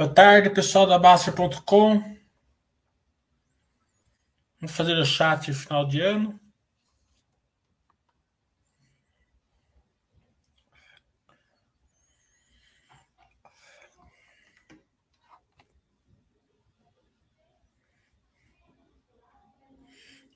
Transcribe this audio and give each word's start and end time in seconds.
Boa 0.00 0.14
tarde, 0.14 0.48
pessoal 0.48 0.86
da 0.86 0.98
Baster.com. 0.98 2.16
Vamos 4.58 4.74
fazer 4.74 4.94
o 4.94 5.04
chat 5.04 5.52
final 5.52 5.86
de 5.86 6.00
ano. 6.00 6.40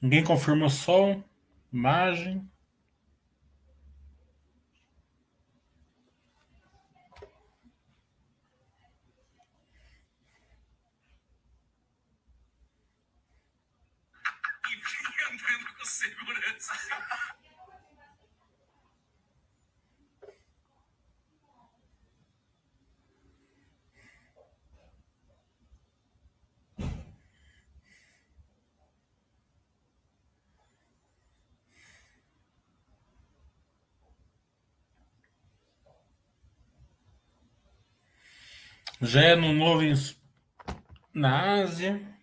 Ninguém 0.03 0.23
confirma 0.23 0.67
o 0.67 0.69
som, 0.69 1.25
imagem. 1.73 2.47
Já 39.05 39.21
é 39.21 39.37
no 39.37 39.53
novo 39.53 39.83
na 41.13 41.61
Ásia. 41.63 42.14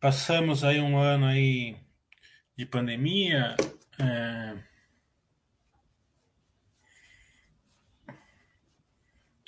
Passamos 0.00 0.64
aí 0.64 0.80
um 0.80 0.98
ano 0.98 1.26
aí 1.26 1.76
de 2.56 2.64
pandemia. 2.66 3.54
É... 3.98 4.56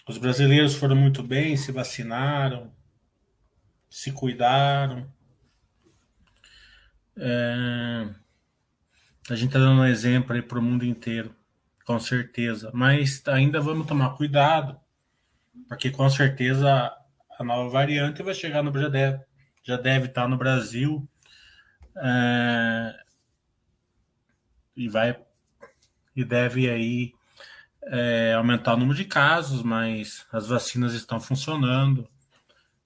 Os 0.08 0.18
brasileiros 0.18 0.74
foram 0.74 0.96
muito 0.96 1.22
bem, 1.22 1.56
se 1.56 1.72
vacinaram 1.72 2.70
se 3.92 4.10
cuidaram. 4.10 5.06
É... 7.14 8.08
A 9.28 9.34
gente 9.34 9.48
está 9.48 9.58
dando 9.58 9.82
um 9.82 9.84
exemplo 9.84 10.34
aí 10.34 10.40
para 10.40 10.58
o 10.58 10.62
mundo 10.62 10.84
inteiro, 10.84 11.36
com 11.84 12.00
certeza. 12.00 12.70
Mas 12.72 13.22
ainda 13.28 13.60
vamos 13.60 13.86
tomar 13.86 14.16
cuidado, 14.16 14.80
porque 15.69 15.90
com 15.90 16.08
certeza 16.08 16.90
a 17.38 17.44
nova 17.44 17.69
variante 17.69 18.22
vai 18.22 18.34
chegar 18.34 18.62
no 18.62 18.72
deve, 18.90 19.22
já 19.62 19.77
deve 19.77 20.06
estar 20.06 20.28
no 20.28 20.37
Brasil 20.37 21.09
é... 21.97 22.95
e 24.77 24.89
vai 24.89 25.17
e 26.15 26.25
deve 26.25 26.69
aí 26.69 27.12
é, 27.84 28.34
aumentar 28.34 28.75
o 28.75 28.77
número 28.77 28.97
de 28.97 29.05
casos, 29.05 29.62
mas 29.62 30.27
as 30.33 30.47
vacinas 30.47 30.95
estão 30.95 31.19
funcionando. 31.19 32.09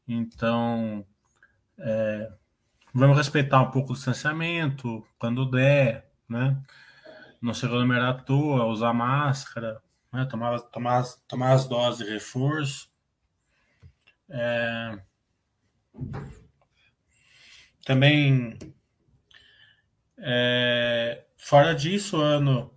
Então, 0.07 1.05
é, 1.79 2.33
vamos 2.95 3.17
respeitar 3.17 3.61
um 3.61 3.71
pouco 3.71 3.93
o 3.93 3.95
distanciamento 3.95 5.05
quando 5.19 5.51
der, 5.51 6.09
né? 6.29 6.61
Não 7.41 7.53
se 7.53 7.67
aglomerar 7.67 8.11
à 8.11 8.15
toa, 8.15 8.65
usar 8.67 8.93
máscara, 8.93 9.81
né? 10.13 10.25
tomar, 10.25 10.59
tomar, 10.61 11.05
tomar 11.29 11.53
as 11.53 11.67
doses 11.67 12.07
de 12.07 12.13
reforço. 12.13 12.89
É, 14.29 14.99
também, 17.87 18.59
é, 20.19 21.25
fora 21.37 21.73
disso, 21.73 22.19
o 22.19 22.21
ano 22.21 22.75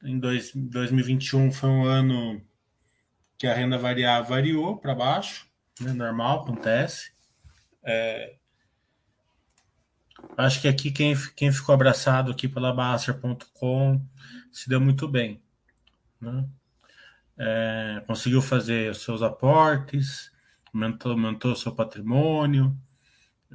em 0.00 0.16
dois, 0.16 0.52
2021 0.54 1.50
foi 1.50 1.68
um 1.68 1.84
ano 1.84 2.40
que 3.36 3.48
a 3.48 3.54
renda 3.54 3.76
variável 3.76 4.30
variou 4.30 4.78
para 4.78 4.94
baixo, 4.94 5.48
é 5.84 5.92
normal, 5.92 6.42
acontece. 6.42 7.10
É, 7.82 8.36
acho 10.36 10.60
que 10.60 10.68
aqui 10.68 10.92
quem, 10.92 11.16
quem 11.34 11.50
ficou 11.50 11.74
abraçado 11.74 12.30
aqui 12.30 12.46
pela 12.46 12.72
Baster.com 12.72 14.00
se 14.52 14.68
deu 14.68 14.80
muito 14.80 15.08
bem. 15.08 15.42
Né? 16.20 16.48
É, 17.36 18.04
conseguiu 18.06 18.40
fazer 18.40 18.92
os 18.92 19.02
seus 19.02 19.20
aportes, 19.20 20.30
aumentou, 20.72 21.10
aumentou 21.10 21.56
seu 21.56 21.74
patrimônio, 21.74 22.78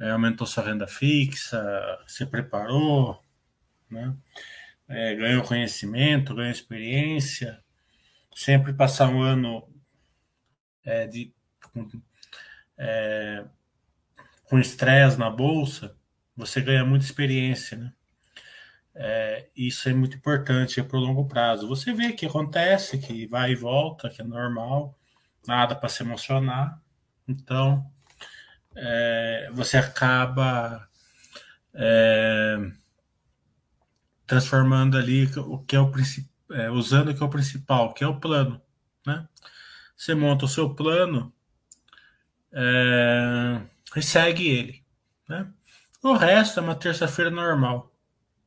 é, 0.00 0.10
aumentou 0.10 0.46
sua 0.46 0.64
renda 0.64 0.86
fixa, 0.86 1.62
se 2.06 2.26
preparou, 2.26 3.22
né? 3.90 4.14
É, 4.88 5.14
ganhou 5.14 5.42
conhecimento, 5.44 6.34
ganhou 6.34 6.50
experiência. 6.50 7.62
Sempre 8.34 8.72
passar 8.72 9.08
um 9.08 9.22
ano 9.22 9.68
é, 10.84 11.06
de, 11.06 11.32
é, 12.76 13.44
com 14.44 14.58
estresse 14.58 15.18
na 15.18 15.30
bolsa, 15.30 15.96
você 16.36 16.60
ganha 16.60 16.84
muita 16.84 17.04
experiência, 17.04 17.78
né? 17.78 17.92
É, 18.96 19.48
isso 19.56 19.88
é 19.88 19.94
muito 19.94 20.16
importante 20.16 20.80
para 20.82 20.96
o 20.96 21.00
longo 21.00 21.26
prazo. 21.26 21.66
Você 21.66 21.92
vê 21.92 22.12
que 22.12 22.26
acontece, 22.26 22.98
que 22.98 23.26
vai 23.26 23.52
e 23.52 23.56
volta, 23.56 24.08
que 24.08 24.22
é 24.22 24.24
normal, 24.24 24.96
nada 25.46 25.74
para 25.74 25.88
se 25.88 26.02
emocionar. 26.02 26.80
Então, 27.26 27.90
é, 28.76 29.50
você 29.52 29.76
acaba 29.76 30.88
é, 31.74 32.58
transformando 34.26 34.96
ali 34.96 35.26
o 35.36 35.58
que 35.58 35.76
é 35.76 35.80
o 35.80 35.92
é, 36.52 36.70
usando 36.70 37.10
o 37.10 37.14
que 37.14 37.22
é 37.22 37.26
o 37.26 37.30
principal, 37.30 37.92
que 37.94 38.04
é 38.04 38.06
o 38.06 38.20
plano, 38.20 38.60
né? 39.06 39.26
Você 39.96 40.14
monta 40.14 40.44
o 40.44 40.48
seu 40.48 40.74
plano 40.74 41.32
é, 42.52 43.60
e 43.96 44.02
segue 44.02 44.48
ele. 44.48 44.84
Né? 45.28 45.46
O 46.02 46.14
resto 46.14 46.60
é 46.60 46.62
uma 46.62 46.74
terça-feira 46.74 47.30
normal. 47.30 47.92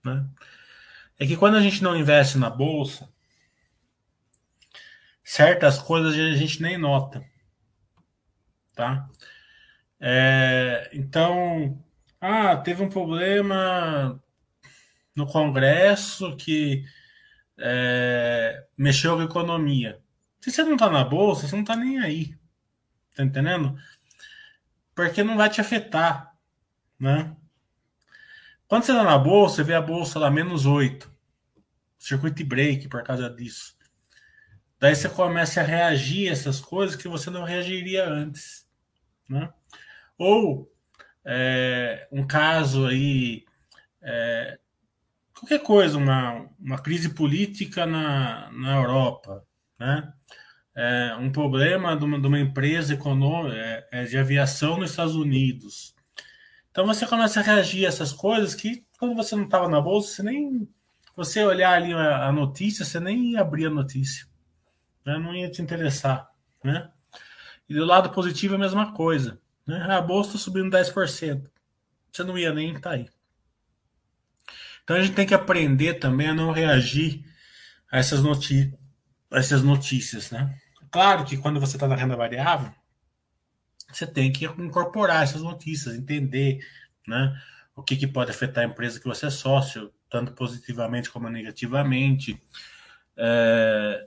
Né? 0.04 0.26
É 1.20 1.26
que 1.26 1.38
quando 1.38 1.56
a 1.56 1.62
gente 1.62 1.82
não 1.82 1.96
investe 1.96 2.38
na 2.38 2.50
bolsa, 2.50 3.10
certas 5.24 5.80
coisas 5.80 6.14
a 6.14 6.36
gente 6.36 6.62
nem 6.62 6.78
nota. 6.78 7.26
Tá? 8.76 9.10
É, 10.00 10.90
então, 10.94 11.84
ah, 12.22 12.56
teve 12.58 12.84
um 12.84 12.90
problema 12.90 14.22
no 15.16 15.26
Congresso 15.26 16.36
que 16.36 16.86
é, 17.58 18.66
mexeu 18.78 19.16
com 19.16 19.22
a 19.22 19.26
economia. 19.26 20.00
Se 20.40 20.52
você 20.52 20.64
não 20.64 20.74
está 20.74 20.90
na 20.90 21.04
bolsa, 21.04 21.48
você 21.48 21.56
não 21.56 21.64
está 21.64 21.76
nem 21.76 22.00
aí. 22.00 22.36
Tá 23.16 23.24
entendendo? 23.24 23.78
porque 24.98 25.24
não 25.24 25.38
vai 25.38 25.48
te 25.48 25.62
afetar, 25.62 26.36
né? 27.00 27.38
Quando 28.68 28.84
você 28.84 28.92
está 28.92 29.04
na 29.04 29.16
bolsa, 29.16 29.58
você 29.58 29.64
vê 29.64 29.76
a 29.76 29.82
bolsa 29.82 30.18
lá 30.18 30.32
menos 30.32 30.66
8, 30.66 31.10
circuit 32.00 32.44
break 32.44 32.88
por 32.90 33.04
causa 33.04 33.30
disso. 33.30 33.78
Daí 34.80 34.96
você 34.96 35.08
começa 35.08 35.62
a 35.62 35.64
reagir 35.64 36.30
a 36.30 36.32
essas 36.32 36.60
coisas 36.60 36.96
que 36.96 37.08
você 37.08 37.30
não 37.30 37.44
reagiria 37.44 38.10
antes, 38.10 38.68
né? 39.30 39.54
Ou 40.18 40.72
é, 41.24 42.08
um 42.12 42.26
caso 42.26 42.86
aí, 42.86 43.46
é, 44.02 44.60
qualquer 45.34 45.60
coisa, 45.60 45.98
uma, 45.98 46.50
uma 46.60 46.80
crise 46.80 47.10
política 47.10 47.86
na, 47.86 48.52
na 48.52 48.76
Europa, 48.78 49.46
né? 49.80 50.14
é, 50.78 51.16
um 51.20 51.32
problema 51.32 51.98
de 51.98 52.06
uma, 52.06 52.22
de 52.22 52.28
uma 52.28 52.40
empresa 52.40 52.94
econômica 52.94 53.56
é, 53.56 53.88
é, 53.92 54.04
de 54.04 54.16
aviação 54.16 54.78
nos 54.78 54.92
Estados 54.92 55.16
Unidos. 55.16 55.96
Então 56.70 56.86
você 56.86 57.08
começa 57.08 57.40
a 57.40 57.44
reagir 57.44 57.86
a 57.86 57.88
essas 57.88 58.14
coisas 58.14 58.54
que 58.54 58.86
quando 59.00 59.16
você 59.16 59.36
não 59.36 59.46
estava 59.46 59.68
na 59.68 59.82
bolsa, 59.82 60.14
você 60.14 60.24
nem 60.24 60.70
você 61.16 61.44
olhar 61.44 61.74
ali 61.74 61.94
a, 61.94 62.32
notícia, 62.32 62.86
você 62.86 63.00
nem 63.00 63.32
ia 63.32 63.42
abrir 63.42 63.66
a 63.66 63.72
notícia, 63.72 64.28
né? 65.04 65.18
não 65.18 65.34
ia 65.34 65.50
te 65.50 65.64
interessar, 65.64 66.30
né? 66.64 66.92
E 67.68 67.74
do 67.74 67.84
lado 67.84 68.12
positivo 68.12 68.54
é 68.54 68.58
a 68.58 68.60
mesma 68.60 68.94
coisa, 68.94 69.42
né? 69.68 69.86
A 69.90 70.02
bolsa 70.02 70.32
está 70.32 70.40
subindo 70.40 70.76
10%, 70.76 71.50
você 72.12 72.24
não 72.24 72.38
ia 72.38 72.54
nem 72.54 72.70
estar 72.70 72.90
tá 72.90 72.96
aí. 72.96 73.10
Então 74.84 74.96
a 74.96 75.02
gente 75.02 75.16
tem 75.16 75.28
que 75.28 75.34
aprender 75.34 75.96
também 75.96 76.30
a 76.30 76.34
não 76.34 76.52
reagir 76.52 77.26
a 77.92 78.00
essas, 78.00 78.24
a 78.26 79.38
essas 79.38 79.62
notícias, 79.62 80.32
né? 80.32 80.58
Claro 80.90 81.26
que 81.26 81.38
quando 81.38 81.60
você 81.60 81.76
está 81.76 81.88
na 81.88 81.96
renda 81.96 82.16
variável, 82.16 82.74
você 83.92 84.08
tem 84.08 84.32
que 84.32 84.46
incorporar 84.46 85.24
essas 85.24 85.42
notícias, 85.42 85.96
entender 85.96 86.60
né, 87.06 87.38
o 87.76 87.84
que, 87.84 87.96
que 87.96 88.08
pode 88.08 88.32
afetar 88.32 88.64
a 88.64 88.68
empresa 88.68 89.00
que 89.00 89.08
você 89.08 89.28
é 89.28 89.30
sócio, 89.30 89.94
tanto 90.10 90.34
positivamente 90.34 91.10
como 91.10 91.30
negativamente. 91.30 92.42
É, 93.16 94.06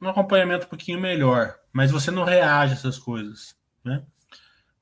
um 0.00 0.08
acompanhamento 0.08 0.66
um 0.66 0.68
pouquinho 0.68 1.00
melhor, 1.00 1.58
mas 1.72 1.90
você 1.90 2.10
não 2.10 2.24
reage 2.24 2.72
a 2.72 2.76
essas 2.76 2.98
coisas. 2.98 3.56
Né? 3.84 4.02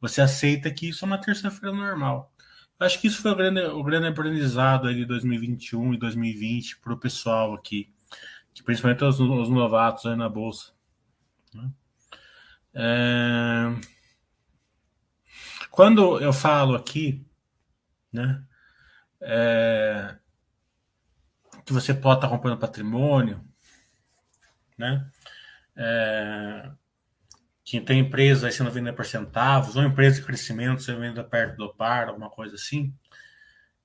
Você 0.00 0.20
aceita 0.20 0.70
que 0.70 0.88
isso 0.88 1.04
é 1.04 1.06
uma 1.06 1.18
terça-feira 1.18 1.74
normal. 1.74 2.32
Eu 2.78 2.86
acho 2.86 3.00
que 3.00 3.08
isso 3.08 3.20
foi 3.20 3.32
o 3.32 3.36
grande, 3.36 3.60
o 3.60 3.82
grande 3.82 4.06
aprendizado 4.06 4.92
de 4.94 5.04
2021 5.04 5.94
e 5.94 5.98
2020 5.98 6.78
para 6.78 6.92
o 6.92 6.98
pessoal 6.98 7.54
aqui, 7.54 7.92
que 8.54 8.62
principalmente 8.62 9.04
os, 9.04 9.18
os 9.18 9.48
novatos 9.48 10.06
aí 10.06 10.16
na 10.16 10.28
Bolsa. 10.28 10.72
Né? 11.52 11.70
É... 12.74 13.98
Quando 15.70 16.20
eu 16.20 16.32
falo 16.32 16.74
aqui, 16.74 17.24
né, 18.12 18.44
é, 19.20 20.16
que 21.64 21.72
você 21.72 21.94
pode 21.94 22.18
estar 22.18 22.28
comprando 22.28 22.58
patrimônio, 22.58 23.44
né, 24.76 25.08
é, 25.76 26.70
que 27.68 27.78
tem 27.82 27.98
empresa 27.98 28.46
aí 28.46 28.52
sendo 28.52 28.70
vendida 28.70 28.94
por 28.94 29.04
centavos, 29.04 29.76
ou 29.76 29.82
empresa 29.82 30.16
de 30.18 30.26
crescimento 30.26 30.82
sendo 30.82 31.00
vendida 31.00 31.22
perto 31.22 31.58
do 31.58 31.74
par, 31.74 32.08
alguma 32.08 32.30
coisa 32.30 32.54
assim, 32.54 32.94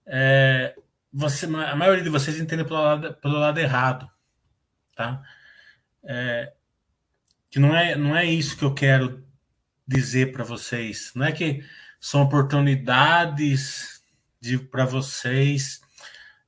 é, 0.05 0.73
você, 1.11 1.45
a 1.45 1.75
maioria 1.75 2.01
de 2.01 2.09
vocês 2.09 2.39
entende 2.39 2.63
pelo 2.63 2.81
lado, 2.81 3.13
pelo 3.15 3.37
lado 3.37 3.59
errado, 3.59 4.09
tá? 4.95 5.21
É, 6.01 6.53
que 7.49 7.59
não 7.59 7.75
é, 7.75 7.93
não 7.97 8.15
é 8.15 8.23
isso 8.25 8.57
que 8.57 8.63
eu 8.63 8.73
quero 8.73 9.21
dizer 9.85 10.31
para 10.31 10.45
vocês. 10.45 11.11
Não 11.13 11.25
é 11.25 11.33
que 11.33 11.61
são 11.99 12.21
oportunidades 12.21 14.01
para 14.71 14.85
vocês 14.85 15.81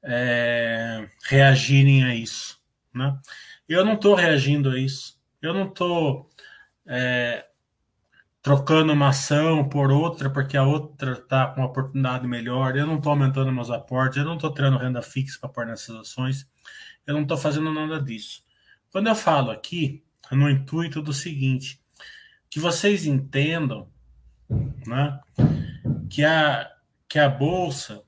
é, 0.01 1.09
reagirem 1.25 2.05
a 2.05 2.15
isso. 2.15 2.57
Né? 2.93 3.19
Eu 3.67 3.83
não 3.83 3.95
estou 3.95 4.15
reagindo 4.15 4.69
a 4.69 4.79
isso. 4.79 5.19
Eu 5.41 5.53
não 5.53 5.67
estou 5.67 6.29
é, 6.87 7.45
trocando 8.41 8.93
uma 8.93 9.09
ação 9.09 9.67
por 9.67 9.91
outra 9.91 10.29
porque 10.29 10.55
a 10.55 10.63
outra 10.63 11.13
está 11.13 11.47
com 11.47 11.61
uma 11.61 11.67
oportunidade 11.67 12.27
melhor. 12.27 12.75
Eu 12.75 12.87
não 12.87 12.97
estou 12.97 13.11
aumentando 13.11 13.51
meus 13.51 13.69
aportes. 13.69 14.17
Eu 14.17 14.25
não 14.25 14.35
estou 14.35 14.53
tirando 14.53 14.77
renda 14.77 15.01
fixa 15.01 15.39
para 15.39 15.49
pôr 15.49 15.65
nessas 15.65 15.95
ações. 15.95 16.47
Eu 17.05 17.13
não 17.13 17.23
estou 17.23 17.37
fazendo 17.37 17.71
nada 17.73 18.01
disso. 18.01 18.43
Quando 18.91 19.07
eu 19.07 19.15
falo 19.15 19.51
aqui, 19.51 20.03
é 20.31 20.35
no 20.35 20.49
intuito 20.49 21.01
do 21.01 21.13
seguinte, 21.13 21.81
que 22.49 22.59
vocês 22.59 23.05
entendam 23.05 23.89
né? 24.87 25.19
que, 26.09 26.23
a, 26.23 26.71
que 27.07 27.19
a 27.19 27.29
Bolsa 27.29 28.03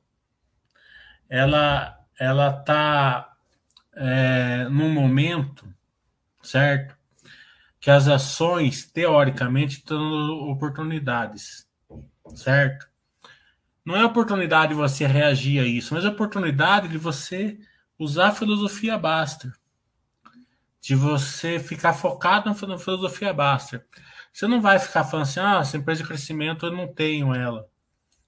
ela 1.30 1.98
ela 2.20 2.50
está 2.50 3.38
é, 3.96 4.64
num 4.70 4.92
momento, 4.92 5.72
certo? 6.42 6.97
Que 7.88 7.92
as 7.92 8.10
ações, 8.10 8.86
teoricamente, 8.86 9.78
estão 9.78 10.50
oportunidades, 10.50 11.66
certo? 12.36 12.86
Não 13.86 13.96
é 13.96 14.04
oportunidade 14.04 14.74
de 14.74 14.78
você 14.78 15.08
reagir 15.08 15.62
a 15.62 15.66
isso, 15.66 15.94
mas 15.94 16.04
é 16.04 16.10
oportunidade 16.10 16.90
de 16.90 16.98
você 16.98 17.58
usar 17.98 18.28
a 18.28 18.32
filosofia 18.34 18.98
Baster. 18.98 19.54
De 20.82 20.96
você 20.96 21.62
ficar 21.62 21.94
focado 21.94 22.50
na 22.50 22.78
filosofia 22.78 23.32
Baster. 23.32 23.86
Você 24.34 24.48
não 24.48 24.60
vai 24.60 24.80
ficar 24.80 25.06
falando 25.06 25.24
assim, 25.24 25.40
ah, 25.40 25.60
essa 25.62 25.78
empresa 25.78 26.02
de 26.02 26.10
crescimento 26.10 26.66
eu 26.66 26.74
não 26.74 26.94
tenho 26.94 27.34
ela. 27.34 27.70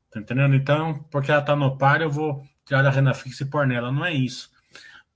Tá 0.09 0.21
entendendo? 0.21 0.55
Então, 0.55 1.03
porque 1.11 1.33
ela 1.33 1.41
tá 1.41 1.53
no 1.53 1.77
par, 1.77 2.01
eu 2.01 2.09
vou 2.09 2.47
tirar 2.65 2.81
da 2.81 2.89
renda 2.89 3.13
fixa 3.13 3.43
e 3.43 3.49
pôr 3.49 3.67
nela. 3.67 3.91
Não 3.91 4.05
é 4.05 4.13
isso. 4.13 4.49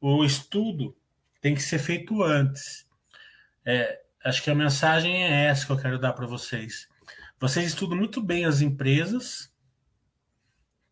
O 0.01 0.25
estudo 0.25 0.93
tem 1.39 1.55
que 1.55 1.61
ser 1.61 1.79
feito 1.79 2.21
antes. 2.21 2.85
É, 3.65 4.03
acho 4.23 4.41
que 4.41 4.49
a 4.49 4.55
mensagem 4.55 5.23
é 5.23 5.45
essa 5.45 5.65
que 5.65 5.71
eu 5.71 5.77
quero 5.77 5.99
dar 5.99 6.13
para 6.13 6.25
vocês. 6.25 6.87
Vocês 7.39 7.67
estudam 7.67 7.97
muito 7.97 8.21
bem 8.21 8.45
as 8.45 8.61
empresas, 8.61 9.53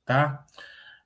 tá? 0.05 0.45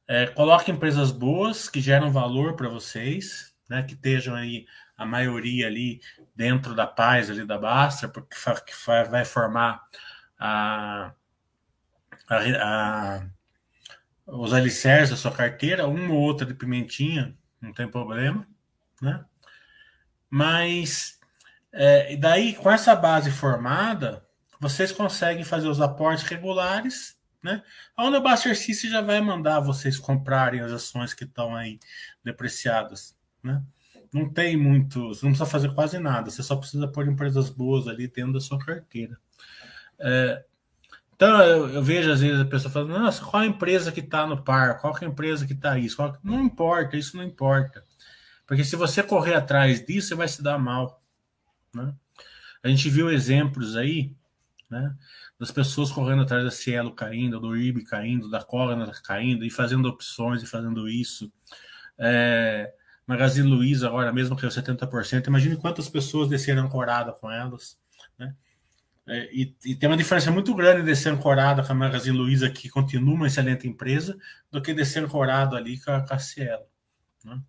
É, 0.07 0.27
coloque 0.27 0.71
empresas 0.71 1.11
boas 1.11 1.69
que 1.69 1.79
geram 1.79 2.11
valor 2.11 2.55
para 2.55 2.69
vocês, 2.69 3.55
né? 3.69 3.83
Que 3.83 3.93
estejam 3.93 4.35
aí 4.35 4.65
a 4.97 5.05
maioria 5.05 5.67
ali 5.67 6.01
dentro 6.35 6.73
da 6.73 6.87
paz 6.87 7.29
ali 7.29 7.45
da 7.45 7.57
Basta, 7.57 8.07
porque 8.07 8.35
vai 9.09 9.25
formar 9.25 9.83
a, 10.39 11.13
a, 12.27 12.37
a, 12.61 13.27
os 14.25 14.53
alicerces 14.53 15.11
da 15.11 15.17
sua 15.17 15.31
carteira, 15.31 15.87
uma 15.87 16.13
ou 16.13 16.21
outra 16.21 16.45
de 16.45 16.53
pimentinha, 16.53 17.37
não 17.61 17.73
tem 17.73 17.87
problema, 17.87 18.47
né? 19.01 19.23
Mas 20.29 21.14
é, 21.75 22.15
daí, 22.15 22.53
com 22.53 22.71
essa 22.71 22.95
base 22.95 23.29
formada, 23.29 24.25
vocês 24.59 24.91
conseguem 24.91 25.43
fazer 25.43 25.67
os 25.67 25.81
aportes 25.81 26.23
regulares, 26.23 27.15
né? 27.43 27.61
Onde 27.97 28.17
o 28.17 28.55
System 28.55 28.89
já 28.89 29.01
vai 29.01 29.21
mandar 29.21 29.59
vocês 29.59 29.99
comprarem 29.99 30.61
as 30.61 30.71
ações 30.71 31.13
que 31.13 31.25
estão 31.25 31.55
aí 31.55 31.79
depreciadas, 32.23 33.15
né? 33.43 33.61
não 34.15 34.29
tem 34.29 34.55
muito, 34.55 35.09
você 35.09 35.25
não 35.25 35.33
precisa 35.33 35.49
fazer 35.49 35.73
quase 35.73 35.99
nada, 35.99 36.29
você 36.31 36.41
só 36.41 36.55
precisa 36.55 36.87
pôr 36.87 37.07
empresas 37.07 37.49
boas 37.49 37.87
ali 37.87 38.07
dentro 38.07 38.33
da 38.33 38.39
sua 38.39 38.57
carteira. 38.57 39.17
É, 39.99 40.43
então 41.15 41.41
eu, 41.41 41.69
eu, 41.69 41.83
vejo 41.83 42.11
às 42.11 42.21
vezes 42.21 42.39
a 42.39 42.45
pessoa 42.45 42.71
falando, 42.71 42.97
nossa, 42.97 43.23
qual 43.23 43.43
a 43.43 43.45
empresa 43.45 43.91
que 43.91 43.99
está 43.99 44.25
no 44.25 44.41
par? 44.41 44.79
Qual 44.79 44.95
é 44.97 45.05
a 45.05 45.07
empresa 45.07 45.45
que 45.45 45.53
está 45.53 45.77
isso? 45.77 45.97
Qual... 45.97 46.17
Não 46.23 46.41
importa, 46.41 46.95
isso 46.95 47.17
não 47.17 47.23
importa. 47.23 47.83
Porque 48.47 48.63
se 48.63 48.75
você 48.75 49.03
correr 49.03 49.33
atrás 49.33 49.85
disso, 49.85 50.09
você 50.09 50.15
vai 50.15 50.27
se 50.27 50.41
dar 50.41 50.57
mal. 50.57 51.01
Né? 51.75 51.93
A 52.63 52.69
gente 52.69 52.89
viu 52.89 53.11
exemplos 53.11 53.75
aí, 53.75 54.15
né? 54.69 54.95
Das 55.37 55.51
pessoas 55.51 55.91
correndo 55.91 56.21
atrás 56.21 56.43
da 56.43 56.51
Cielo 56.51 56.93
caindo, 56.93 57.39
do 57.39 57.55
IB 57.55 57.83
caindo, 57.83 58.29
da 58.29 58.41
Cogna 58.41 58.89
caindo, 59.03 59.43
e 59.43 59.49
fazendo 59.49 59.87
opções 59.87 60.41
e 60.41 60.47
fazendo 60.47 60.87
isso. 60.87 61.31
É, 61.97 62.73
Magazine 63.05 63.47
Luiza 63.47 63.87
agora 63.87 64.11
mesmo 64.13 64.35
caiu 64.35 64.49
70%. 64.49 65.27
Imagine 65.27 65.57
quantas 65.57 65.89
pessoas 65.89 66.29
desceram 66.29 66.63
ancorada 66.63 67.11
com 67.11 67.29
elas. 67.29 67.77
Né? 68.17 68.33
É, 69.07 69.29
e, 69.31 69.55
e, 69.63 69.75
tem 69.75 69.87
uma 69.87 69.97
diferença 69.97 70.31
muito 70.31 70.55
grande 70.55 70.81
descer 70.81 71.13
ancorada 71.13 71.63
com 71.63 71.71
a 71.71 71.75
Magazine 71.75 72.17
Luiza, 72.17 72.49
que 72.49 72.69
continua 72.69 73.13
uma 73.13 73.27
excelente 73.27 73.67
empresa, 73.67 74.17
do 74.49 74.61
que 74.61 74.73
descer 74.73 75.03
ancorado 75.03 75.55
ali 75.55 75.79
com 75.79 75.91
a, 75.91 76.01
com 76.01 76.13
a 76.13 76.19
Cielo. 76.19 76.65
Né? 77.23 77.39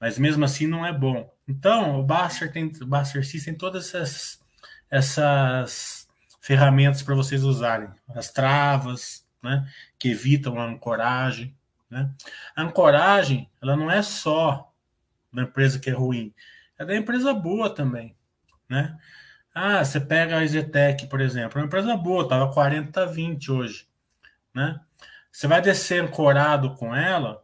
Mas 0.00 0.18
mesmo 0.18 0.44
assim 0.44 0.66
não 0.66 0.86
é 0.86 0.92
bom. 0.92 1.32
Então, 1.46 2.00
o 2.00 2.02
Baster 2.02 2.52
tem, 2.52 2.70
o 2.80 2.86
Baster 2.86 3.24
System 3.24 3.54
tem 3.54 3.58
todas 3.58 3.94
essas, 3.94 4.40
essas 4.90 6.08
ferramentas 6.40 7.02
para 7.02 7.14
vocês 7.14 7.42
usarem. 7.42 7.88
As 8.14 8.30
travas, 8.30 9.26
né? 9.42 9.68
que 9.98 10.10
evitam 10.10 10.60
a 10.60 10.64
ancoragem. 10.64 11.56
Né? 11.90 12.10
A 12.56 12.62
ancoragem, 12.62 13.50
ela 13.60 13.76
não 13.76 13.90
é 13.90 14.02
só 14.02 14.72
da 15.32 15.42
empresa 15.42 15.78
que 15.78 15.90
é 15.90 15.92
ruim, 15.92 16.32
é 16.78 16.84
da 16.84 16.96
empresa 16.96 17.32
boa 17.32 17.74
também, 17.74 18.14
né? 18.68 18.98
Ah, 19.54 19.84
você 19.84 20.00
pega 20.00 20.38
a 20.38 20.46
Zetec, 20.46 21.06
por 21.06 21.20
exemplo, 21.20 21.58
é 21.58 21.62
uma 21.62 21.66
empresa 21.66 21.96
boa, 21.96 22.28
tava 22.28 22.52
40 22.52 23.06
20 23.06 23.52
hoje, 23.52 23.86
né? 24.54 24.80
Você 25.30 25.46
vai 25.46 25.62
descer 25.62 26.02
ancorado 26.02 26.74
com 26.74 26.94
ela, 26.94 27.42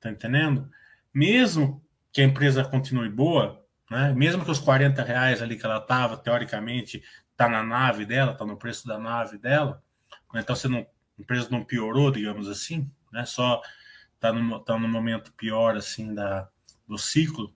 tá 0.00 0.10
entendendo? 0.10 0.70
Mesmo 1.12 1.82
que 2.18 2.22
a 2.22 2.24
empresa 2.24 2.64
continue 2.64 3.08
boa, 3.08 3.64
né? 3.88 4.12
Mesmo 4.12 4.44
que 4.44 4.50
os 4.50 4.58
40 4.58 5.04
reais 5.04 5.40
ali 5.40 5.56
que 5.56 5.64
ela 5.64 5.80
tava, 5.80 6.16
teoricamente, 6.16 7.00
tá 7.36 7.48
na 7.48 7.62
nave 7.62 8.04
dela, 8.04 8.34
tá 8.34 8.44
no 8.44 8.56
preço 8.56 8.88
da 8.88 8.98
nave 8.98 9.38
dela, 9.38 9.80
né? 10.34 10.40
então 10.40 10.56
você 10.56 10.66
não, 10.66 10.80
a 10.80 11.22
empresa 11.22 11.46
não 11.48 11.62
piorou, 11.62 12.10
digamos 12.10 12.48
assim, 12.48 12.90
né? 13.12 13.24
Só 13.24 13.62
tá 14.18 14.32
no, 14.32 14.58
tá 14.58 14.76
no 14.76 14.88
momento 14.88 15.32
pior 15.34 15.76
assim 15.76 16.12
da, 16.12 16.48
do 16.88 16.98
ciclo, 16.98 17.54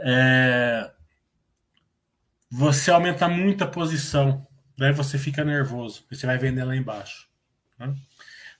é, 0.00 0.92
você 2.50 2.90
aumenta 2.90 3.26
muito 3.26 3.64
a 3.64 3.66
posição, 3.66 4.46
daí 4.76 4.92
você 4.92 5.16
fica 5.16 5.42
nervoso, 5.42 6.04
você 6.10 6.26
vai 6.26 6.36
vender 6.36 6.64
lá 6.64 6.76
embaixo. 6.76 7.26
Né? 7.78 7.94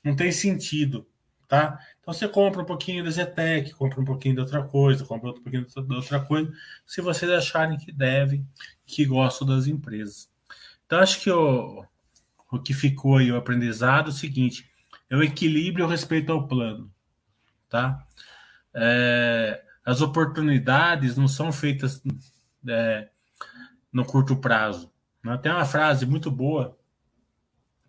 Não 0.03 0.17
tem 0.17 0.33
sentido, 0.33 1.07
tá? 1.49 1.79
Então 2.01 2.13
você 2.13 2.29
compra 2.29 2.63
um 2.63 2.65
pouquinho 2.65 3.05
da 3.05 3.11
Zetec, 3.11 3.73
compra 3.75 4.01
um 4.01 4.05
pouquinho 4.05 4.35
de 4.35 4.41
outra 4.41 4.63
coisa, 4.63 5.05
compra 5.05 5.31
um 5.31 5.35
pouquinho 5.35 5.67
de 5.67 5.95
outra 5.95 6.21
coisa, 6.21 6.53
se 6.85 7.01
vocês 7.01 7.31
acharem 7.31 7.79
que 7.79 7.93
devem, 7.93 8.47
que 8.85 9.05
gostam 9.05 9.47
das 9.47 9.67
empresas. 9.67 10.31
Então 10.87 11.01
acho 11.01 11.21
que 11.21 11.31
o, 11.31 11.85
o 12.51 12.59
que 12.59 12.75
ficou 12.75 13.19
aí 13.19 13.31
o 13.31 13.37
aprendizado 13.37 14.07
é 14.07 14.11
o 14.11 14.13
seguinte: 14.13 14.71
é 15.11 15.17
o 15.17 15.23
equilíbrio 15.23 15.87
respeito 15.87 16.33
ao 16.33 16.47
plano, 16.47 16.91
tá? 17.69 18.07
É, 18.75 19.63
as 19.85 20.01
oportunidades 20.01 21.17
não 21.17 21.29
são 21.29 21.53
feitas 21.53 22.03
é, 22.69 23.09
no 23.93 24.05
curto 24.05 24.37
prazo. 24.37 24.93
Né? 25.23 25.37
Tem 25.39 25.51
uma 25.51 25.65
frase 25.65 26.05
muito 26.05 26.31
boa 26.31 26.77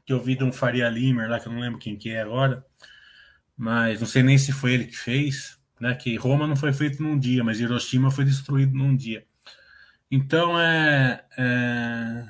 que 0.06 0.14
eu 0.14 0.20
vi 0.22 0.36
de 0.36 0.44
um 0.44 0.54
Faria 0.54 0.90
Limer 0.90 1.30
lá, 1.30 1.40
que 1.40 1.48
eu 1.48 1.52
não 1.52 1.60
lembro 1.60 1.80
quem 1.80 1.98
que 1.98 2.12
é 2.12 2.22
agora, 2.22 2.66
mas 3.58 4.00
não 4.00 4.08
sei 4.08 4.22
nem 4.22 4.38
se 4.38 4.52
foi 4.52 4.74
ele 4.74 4.86
que 4.86 4.96
fez, 4.96 5.58
né? 5.80 5.96
Que 5.96 6.16
Roma 6.16 6.46
não 6.48 6.56
foi 6.56 6.72
feito 6.72 7.02
num 7.02 7.18
dia, 7.18 7.44
mas 7.44 7.60
Hiroshima 7.60 8.12
foi 8.12 8.24
destruído 8.24 8.78
num 8.78 8.96
dia. 8.96 9.26
Então 10.12 10.60
é, 10.60 11.26
é, 11.38 12.28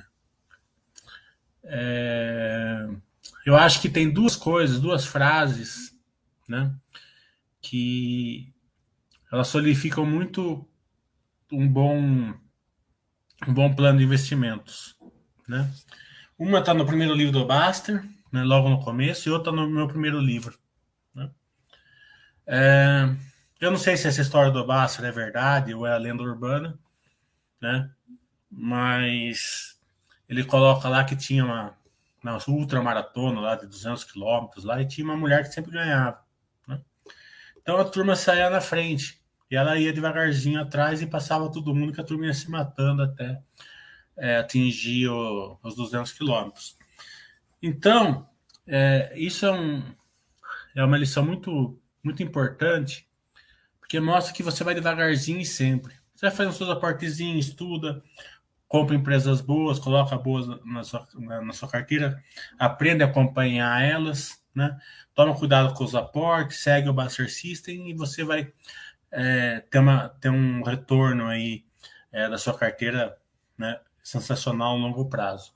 é 1.64 2.88
eu 3.44 3.56
acho 3.56 3.80
que 3.80 3.88
tem 3.88 4.10
duas 4.10 4.36
coisas, 4.36 4.80
duas 4.80 5.04
frases, 5.04 5.94
né? 6.48 6.74
Que 7.60 8.52
elas 9.30 9.48
solidificam 9.48 10.06
muito 10.06 10.66
um 11.52 11.68
bom 11.68 12.34
um 13.46 13.54
bom 13.54 13.72
plano 13.74 13.98
de 13.98 14.04
investimentos, 14.04 14.96
né? 15.46 15.70
Uma 16.38 16.60
está 16.60 16.72
no 16.74 16.86
primeiro 16.86 17.14
livro 17.14 17.32
do 17.32 17.46
Baster, 17.46 18.02
né, 18.32 18.42
logo 18.44 18.68
no 18.68 18.80
começo, 18.80 19.28
e 19.28 19.32
outra 19.32 19.52
no 19.52 19.68
meu 19.68 19.88
primeiro 19.88 20.20
livro. 20.20 20.58
É, 22.50 23.14
eu 23.60 23.70
não 23.70 23.78
sei 23.78 23.96
se 23.96 24.08
essa 24.08 24.22
história 24.22 24.50
do 24.50 24.66
Baster 24.66 25.04
é 25.04 25.12
verdade 25.12 25.74
ou 25.74 25.86
é 25.86 25.92
a 25.92 25.98
lenda 25.98 26.22
urbana, 26.22 26.78
né? 27.60 27.90
Mas 28.50 29.78
ele 30.26 30.42
coloca 30.42 30.88
lá 30.88 31.04
que 31.04 31.14
tinha 31.14 31.44
uma, 31.44 31.76
uma 32.22 32.38
ultramaratona 32.48 33.40
lá 33.40 33.54
de 33.54 33.66
200 33.66 34.04
quilômetros 34.04 34.64
lá 34.64 34.80
e 34.80 34.86
tinha 34.88 35.04
uma 35.04 35.16
mulher 35.16 35.42
que 35.42 35.52
sempre 35.52 35.72
ganhava. 35.72 36.22
Né? 36.66 36.80
Então 37.60 37.76
a 37.76 37.84
turma 37.84 38.16
saía 38.16 38.48
na 38.48 38.62
frente 38.62 39.20
e 39.50 39.56
ela 39.56 39.78
ia 39.78 39.92
devagarzinho 39.92 40.60
atrás 40.60 41.02
e 41.02 41.06
passava 41.06 41.52
todo 41.52 41.74
mundo 41.74 41.92
que 41.92 42.00
a 42.00 42.04
turma 42.04 42.26
ia 42.26 42.34
se 42.34 42.50
matando 42.50 43.02
até 43.02 43.42
é, 44.16 44.38
atingir 44.38 45.08
o, 45.08 45.58
os 45.62 45.74
200 45.76 46.12
quilômetros. 46.12 46.78
Então, 47.62 48.28
é, 48.66 49.12
isso 49.16 49.46
é, 49.46 49.52
um, 49.52 49.82
é 50.74 50.84
uma 50.84 50.96
lição 50.96 51.24
muito, 51.24 51.78
muito 52.08 52.22
importante, 52.22 53.06
porque 53.78 54.00
mostra 54.00 54.32
que 54.32 54.42
você 54.42 54.64
vai 54.64 54.74
devagarzinho 54.74 55.40
e 55.40 55.46
sempre. 55.46 55.94
Você 56.14 56.26
vai 56.26 56.34
fazendo 56.34 56.54
seus 56.54 56.70
aportezinhos, 56.70 57.48
estuda, 57.48 58.02
compra 58.66 58.96
empresas 58.96 59.40
boas, 59.40 59.78
coloca 59.78 60.16
boas 60.16 60.46
na 60.64 60.82
sua, 60.82 61.06
na, 61.14 61.42
na 61.42 61.52
sua 61.52 61.68
carteira, 61.68 62.22
aprende 62.58 63.02
a 63.02 63.06
acompanhar 63.06 63.82
elas, 63.82 64.42
né? 64.54 64.76
Toma 65.14 65.36
cuidado 65.36 65.74
com 65.74 65.84
os 65.84 65.94
aportes, 65.94 66.58
segue 66.58 66.88
o 66.88 66.92
Buster 66.92 67.30
System 67.30 67.90
e 67.90 67.94
você 67.94 68.24
vai 68.24 68.52
é, 69.10 69.60
ter, 69.70 69.78
uma, 69.78 70.08
ter 70.08 70.30
um 70.30 70.62
retorno 70.62 71.26
aí 71.26 71.64
é, 72.10 72.28
da 72.28 72.38
sua 72.38 72.56
carteira 72.56 73.18
né, 73.56 73.80
sensacional 74.02 74.74
a 74.74 74.78
longo 74.78 75.08
prazo. 75.08 75.52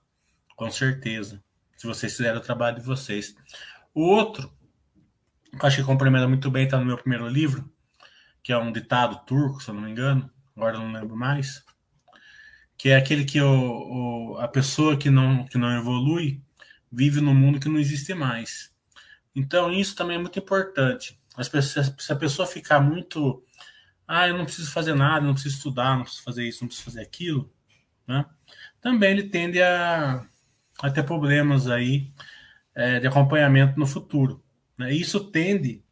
Com 0.55 0.71
certeza. 0.71 1.43
Se 1.77 1.87
vocês 1.87 2.15
fizerem 2.17 2.39
o 2.39 2.43
trabalho 2.43 2.77
de 2.77 2.87
vocês. 2.87 3.35
O 3.95 4.03
outro, 4.03 4.53
acho 5.61 5.77
que 5.77 5.83
complementa 5.83 6.29
muito 6.29 6.51
bem, 6.51 6.65
está 6.65 6.79
no 6.79 6.85
meu 6.85 6.97
primeiro 6.97 7.29
livro, 7.29 7.71
que 8.43 8.53
é 8.53 8.59
um 8.59 8.73
ditado 8.73 9.25
turco, 9.27 9.63
se 9.63 9.71
eu 9.71 9.75
não 9.75 9.83
me 9.83 9.91
engano, 9.91 10.31
agora 10.57 10.79
não 10.79 10.93
lembro 10.93 11.17
mais, 11.17 11.65
que 12.77 12.89
é 12.89 12.97
aquele 12.97 13.25
que 13.25 13.41
o, 13.41 14.35
o, 14.35 14.39
a 14.39 14.49
pessoa 14.49 14.97
que 14.97 15.11
não, 15.11 15.45
que 15.47 15.59
não 15.59 15.77
evolui 15.79 16.43
vive 16.91 17.21
num 17.21 17.35
mundo 17.35 17.61
que 17.61 17.69
não 17.69 17.79
existe 17.79 18.13
mais. 18.15 18.73
Então, 19.35 19.73
isso 19.73 19.97
também 19.97 20.17
é 20.17 20.21
muito 20.21 20.39
importante. 20.39 21.19
As 21.37 21.49
pessoas, 21.49 21.95
se 21.99 22.13
a 22.13 22.17
pessoa 22.17 22.47
ficar 22.47 22.81
muito. 22.81 23.43
Ah, 24.07 24.29
eu 24.29 24.37
não 24.37 24.45
preciso 24.45 24.71
fazer 24.71 24.95
nada, 24.95 25.25
não 25.25 25.33
preciso 25.33 25.57
estudar, 25.57 25.97
não 25.97 26.03
preciso 26.03 26.25
fazer 26.25 26.47
isso, 26.47 26.63
não 26.63 26.69
preciso 26.69 26.85
fazer 26.85 27.01
aquilo, 27.01 27.51
né? 28.07 28.27
também 28.83 29.13
ele 29.13 29.23
tende 29.23 29.63
a, 29.63 30.27
a 30.83 30.91
ter 30.91 31.05
problemas 31.05 31.69
aí 31.69 32.13
é, 32.75 32.99
de 33.01 33.07
acompanhamento 33.07 33.79
no 33.79 33.87
futuro. 33.87 34.42
Né? 34.77 34.93
Isso 34.93 35.31
tende. 35.31 35.83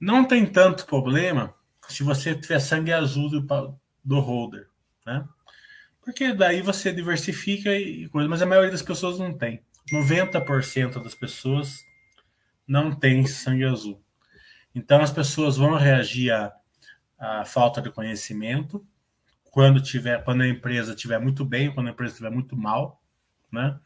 Não, 0.00 0.24
tem 0.24 0.46
tanto 0.46 0.86
problema 0.86 1.54
se 1.88 2.02
você 2.02 2.34
tiver 2.34 2.60
sangue 2.60 2.92
azul 2.92 3.30
do, 3.30 3.78
do 4.04 4.20
holder. 4.20 4.68
Né? 5.04 5.26
Porque 6.02 6.32
daí 6.32 6.62
você 6.62 6.92
diversifica 6.92 7.74
e 7.74 8.08
coisa, 8.08 8.28
mas 8.28 8.42
a 8.42 8.46
maioria 8.46 8.70
das 8.70 8.82
pessoas 8.82 9.18
não 9.18 9.36
tem. 9.36 9.62
90% 9.92 11.02
das 11.02 11.14
pessoas 11.14 11.84
não 12.66 12.94
tem 12.94 13.24
sangue 13.26 13.64
azul. 13.64 14.02
Então 14.74 15.00
as 15.00 15.10
pessoas 15.10 15.56
vão 15.56 15.76
reagir 15.76 16.32
à, 16.32 16.52
à 17.18 17.44
falta 17.44 17.80
de 17.80 17.90
conhecimento 17.90 18.86
quando 19.50 19.80
tiver, 19.80 20.22
quando 20.22 20.42
a 20.42 20.48
empresa 20.48 20.92
estiver 20.92 21.18
muito 21.18 21.44
bem, 21.44 21.72
quando 21.72 21.86
a 21.86 21.90
empresa 21.90 22.12
estiver 22.12 22.30
muito 22.30 22.54
mal, 22.54 23.02
né? 23.50 23.78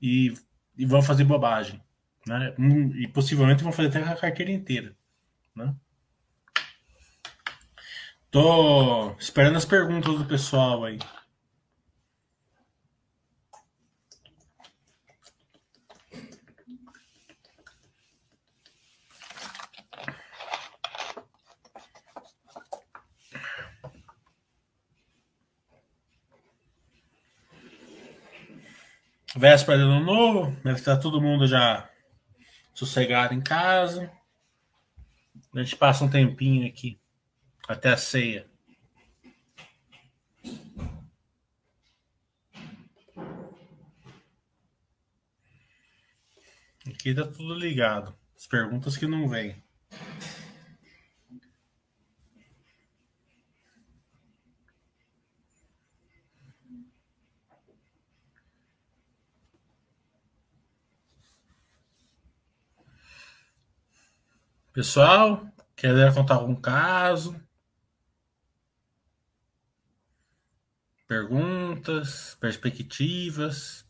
E, 0.00 0.32
e 0.76 0.86
vão 0.86 1.02
fazer 1.02 1.24
bobagem, 1.24 1.82
né? 2.26 2.54
E 2.96 3.08
possivelmente 3.08 3.62
vão 3.62 3.72
fazer 3.72 3.88
até 3.88 4.00
a 4.02 4.16
carteira 4.16 4.50
inteira, 4.50 4.94
né? 5.54 5.74
Tô 8.30 9.12
esperando 9.18 9.56
as 9.56 9.64
perguntas 9.64 10.18
do 10.18 10.24
pessoal 10.26 10.84
aí. 10.84 10.98
Véspera 29.38 29.78
de 29.78 29.84
ano 29.84 30.00
novo, 30.00 30.50
deve 30.64 30.78
estar 30.78 30.96
todo 30.96 31.20
mundo 31.20 31.46
já 31.46 31.88
sossegado 32.76 33.32
em 33.32 33.40
casa. 33.40 34.12
A 35.54 35.62
gente 35.62 35.76
passa 35.76 36.04
um 36.04 36.10
tempinho 36.10 36.68
aqui 36.68 37.00
até 37.66 37.88
a 37.88 37.96
ceia. 37.96 38.46
Aqui 46.86 47.14
tá 47.14 47.26
tudo 47.26 47.54
ligado. 47.54 48.14
As 48.36 48.46
perguntas 48.46 48.96
que 48.96 49.06
não 49.06 49.26
vêm. 49.26 49.56
Pessoal, 64.76 65.50
quer 65.74 66.12
contar 66.12 66.34
algum 66.34 66.54
caso? 66.54 67.34
Perguntas, 71.08 72.36
perspectivas? 72.38 73.86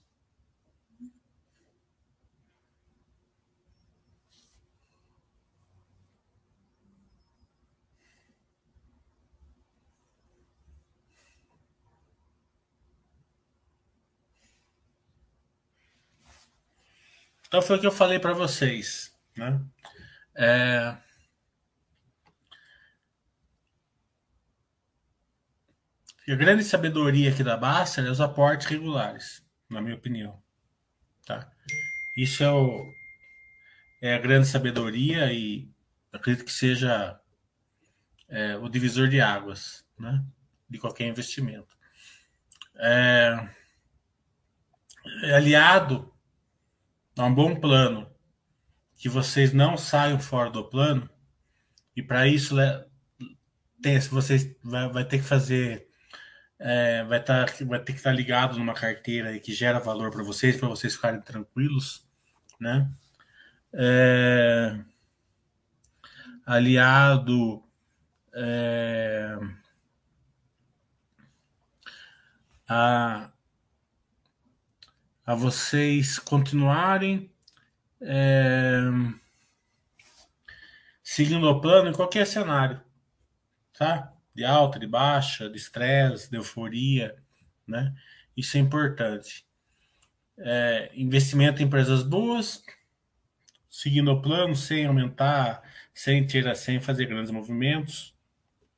Então 17.49 17.61
foi 17.61 17.77
o 17.77 17.81
que 17.81 17.87
eu 17.89 17.91
falei 17.91 18.21
para 18.21 18.33
vocês, 18.35 19.13
né? 19.37 19.61
É... 20.39 20.95
a 26.29 26.35
grande 26.35 26.63
sabedoria 26.63 27.31
aqui 27.31 27.43
da 27.43 27.57
Basta 27.57 28.03
é 28.03 28.11
os 28.11 28.21
aportes 28.21 28.67
regulares, 28.67 29.43
na 29.71 29.81
minha 29.81 29.95
opinião. 29.95 30.43
Tá? 31.25 31.51
Isso 32.17 32.43
é, 32.43 32.51
o, 32.51 32.93
é 34.03 34.15
a 34.15 34.19
grande 34.19 34.47
sabedoria 34.47 35.33
e 35.33 35.71
acredito 36.13 36.45
que 36.45 36.53
seja 36.53 37.19
é, 38.29 38.57
o 38.57 38.69
divisor 38.69 39.09
de 39.09 39.21
águas 39.21 39.87
né? 39.99 40.23
de 40.69 40.79
qualquer 40.79 41.07
investimento. 41.07 41.77
É, 42.75 43.49
é 45.23 45.35
aliado 45.35 46.13
a 47.17 47.25
um 47.25 47.35
bom 47.35 47.59
plano 47.59 48.16
que 48.97 49.09
vocês 49.09 49.53
não 49.53 49.77
saiam 49.77 50.19
fora 50.19 50.51
do 50.51 50.65
plano 50.65 51.09
e 51.95 52.03
para 52.03 52.27
isso 52.27 52.57
tem, 53.83 54.01
vocês 54.01 54.57
vai, 54.63 54.89
vai 54.91 55.05
ter 55.05 55.19
que 55.19 55.25
fazer 55.25 55.87
é, 56.59 57.05
vai, 57.05 57.23
tá, 57.23 57.45
vai 57.67 57.79
ter 57.79 57.93
que 57.93 57.99
estar 57.99 58.11
tá 58.11 58.17
ligado 58.17 58.59
numa 58.59 58.73
carteira 58.73 59.39
que 59.39 59.53
gera 59.53 59.79
valor 59.79 60.11
para 60.11 60.25
vocês 60.25 60.57
para 60.57 60.69
vocês 60.69 60.95
ficarem 60.95 61.21
tranquilos 61.21 62.07
né? 62.59 62.91
É, 63.73 64.81
aliado 66.47 67.63
é, 68.35 69.39
a, 72.69 73.31
a 75.27 75.35
vocês 75.35 76.19
continuarem 76.19 77.31
é, 78.01 78.81
seguindo 81.03 81.49
o 81.49 81.61
plano 81.61 81.91
em 81.91 81.93
qualquer 81.93 82.27
cenário, 82.27 82.81
tá? 83.73 84.13
De 84.35 84.45
alta, 84.45 84.79
de 84.79 84.87
baixa, 84.87 85.49
de 85.49 85.57
estresse, 85.57 86.31
de 86.31 86.37
euforia, 86.37 87.17
né? 87.67 87.95
Isso 88.37 88.57
é 88.57 88.61
importante. 88.61 89.47
É, 90.39 90.91
investimento 90.95 91.63
em 91.63 91.65
empresas 91.65 92.03
boas, 92.03 92.63
seguindo 93.71 94.11
o 94.13 94.21
plano, 94.21 94.55
sem 94.55 94.85
aumentar, 94.87 95.63
sem 95.95 96.27
tirar, 96.27 96.55
sem 96.55 96.81
fazer 96.81 97.07
grandes 97.07 97.31
movimentos, 97.31 98.15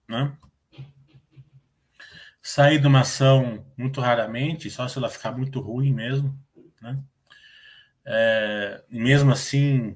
né? 0.08 0.36
Sair 2.40 2.78
de 2.78 2.86
uma 2.86 3.00
ação 3.00 3.66
muito 3.76 4.00
raramente, 4.00 4.70
só 4.70 4.86
se 4.86 4.96
ela 4.96 5.10
ficar 5.10 5.32
muito 5.32 5.60
ruim 5.60 5.92
mesmo, 5.92 6.38
né? 6.80 7.02
É, 8.10 8.82
mesmo 8.88 9.30
assim, 9.30 9.94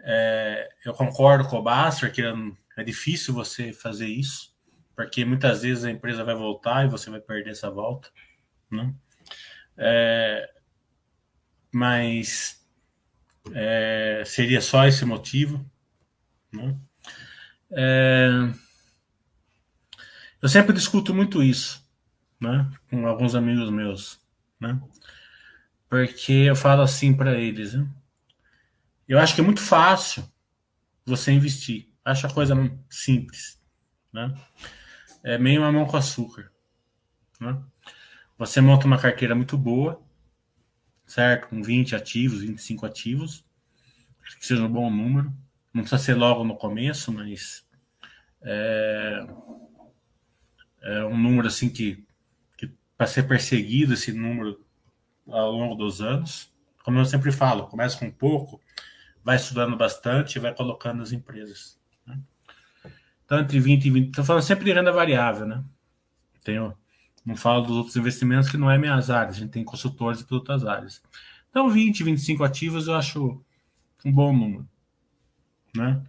é, 0.00 0.68
eu 0.84 0.92
concordo 0.92 1.48
com 1.48 1.56
o 1.56 1.62
Basser 1.62 2.12
que 2.12 2.22
é 2.76 2.84
difícil 2.84 3.32
você 3.32 3.72
fazer 3.72 4.06
isso, 4.06 4.54
porque 4.94 5.24
muitas 5.24 5.62
vezes 5.62 5.84
a 5.84 5.90
empresa 5.90 6.22
vai 6.22 6.34
voltar 6.34 6.84
e 6.84 6.90
você 6.90 7.08
vai 7.08 7.20
perder 7.20 7.52
essa 7.52 7.70
volta, 7.70 8.10
né? 8.70 8.94
É, 9.78 10.50
mas 11.72 12.62
é, 13.54 14.22
seria 14.26 14.60
só 14.60 14.86
esse 14.86 15.04
motivo. 15.06 15.64
Né? 16.52 16.76
É, 17.70 18.28
eu 20.42 20.48
sempre 20.50 20.74
discuto 20.74 21.14
muito 21.14 21.42
isso 21.42 21.82
né, 22.38 22.70
com 22.90 23.06
alguns 23.06 23.34
amigos 23.34 23.70
meus, 23.70 24.20
né? 24.60 24.78
Porque 25.88 26.32
eu 26.32 26.56
falo 26.56 26.82
assim 26.82 27.14
para 27.14 27.38
eles. 27.38 27.74
Né? 27.74 27.88
Eu 29.08 29.18
acho 29.18 29.34
que 29.34 29.40
é 29.40 29.44
muito 29.44 29.60
fácil 29.60 30.24
você 31.04 31.32
investir, 31.32 31.88
acho 32.04 32.26
a 32.26 32.32
coisa 32.32 32.54
simples. 32.90 33.60
Né? 34.12 34.34
É 35.22 35.38
meio 35.38 35.60
mamão 35.60 35.86
com 35.86 35.96
açúcar. 35.96 36.50
Né? 37.40 37.60
Você 38.38 38.60
monta 38.60 38.86
uma 38.86 38.98
carteira 38.98 39.34
muito 39.34 39.56
boa, 39.56 40.02
certo? 41.06 41.48
Com 41.48 41.62
20 41.62 41.94
ativos, 41.94 42.40
25 42.40 42.84
ativos, 42.84 43.44
que 44.38 44.46
seja 44.46 44.62
um 44.62 44.72
bom 44.72 44.90
número. 44.90 45.32
Não 45.72 45.82
precisa 45.82 46.02
ser 46.02 46.14
logo 46.14 46.42
no 46.44 46.56
começo, 46.56 47.12
mas 47.12 47.66
é, 48.42 49.26
é 50.82 51.04
um 51.04 51.16
número 51.16 51.46
assim 51.46 51.68
que, 51.68 52.04
que 52.56 52.70
para 52.96 53.06
ser 53.06 53.24
perseguido 53.28 53.94
esse 53.94 54.12
número 54.12 54.65
ao 55.28 55.50
longo 55.52 55.74
dos 55.74 56.00
anos. 56.00 56.52
Como 56.84 56.98
eu 56.98 57.04
sempre 57.04 57.32
falo, 57.32 57.66
começa 57.66 57.98
com 57.98 58.10
pouco, 58.10 58.60
vai 59.24 59.36
estudando 59.36 59.76
bastante 59.76 60.36
e 60.36 60.38
vai 60.38 60.54
colocando 60.54 61.02
as 61.02 61.12
empresas. 61.12 61.78
Né? 62.06 62.18
Então, 63.24 63.40
entre 63.40 63.58
20 63.58 63.84
e 63.84 63.90
20. 63.90 64.08
Estou 64.08 64.24
falando 64.24 64.42
sempre 64.42 64.64
de 64.64 64.72
renda 64.72 64.92
variável, 64.92 65.46
né? 65.46 65.64
Tenho 66.44 66.76
não 67.26 67.34
falo 67.34 67.62
dos 67.62 67.76
outros 67.76 67.96
investimentos 67.96 68.48
que 68.48 68.56
não 68.56 68.70
é 68.70 68.78
minhas 68.78 69.10
áreas, 69.10 69.34
a 69.34 69.40
gente 69.40 69.50
tem 69.50 69.64
consultores 69.64 70.24
de 70.24 70.32
outras 70.32 70.64
áreas. 70.64 71.02
Então, 71.50 71.68
20, 71.68 72.04
25 72.04 72.44
ativos 72.44 72.86
eu 72.86 72.94
acho 72.94 73.42
um 74.04 74.12
bom 74.12 74.32
número. 74.32 74.68
Né? 75.74 76.00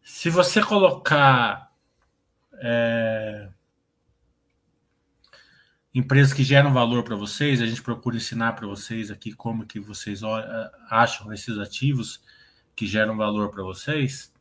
Se 0.00 0.30
você 0.30 0.62
colocar 0.62 1.72
é, 2.62 3.48
empresas 5.94 6.32
que 6.32 6.44
geram 6.44 6.72
valor 6.72 7.02
para 7.02 7.16
vocês, 7.16 7.60
a 7.60 7.66
gente 7.66 7.82
procura 7.82 8.16
ensinar 8.16 8.52
para 8.52 8.66
vocês 8.66 9.10
aqui 9.10 9.32
como 9.32 9.66
que 9.66 9.80
vocês 9.80 10.22
acham 10.88 11.32
esses 11.32 11.58
ativos 11.58 12.22
que 12.76 12.86
geram 12.86 13.16
valor 13.16 13.50
para 13.50 13.62
vocês. 13.62 14.32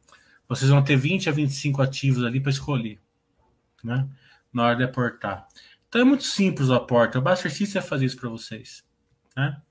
Vocês 0.48 0.70
vão 0.70 0.84
ter 0.84 0.96
20 0.96 1.30
a 1.30 1.32
25 1.32 1.82
ativos 1.82 2.24
ali 2.24 2.40
para 2.40 2.52
escolher. 2.52 3.00
Né? 3.84 4.08
na 4.54 4.66
hora 4.66 4.76
de 4.76 4.84
aportar. 4.84 5.48
Então 5.88 6.02
é 6.02 6.04
muito 6.04 6.24
simples 6.24 6.70
o 6.70 6.74
aporte. 6.74 7.18
O 7.18 7.22
Buster 7.22 7.52
System 7.52 7.82
fazer 7.82 8.06
isso 8.06 8.18
para 8.18 8.30
vocês. 8.30 8.84
Né? 9.36 9.62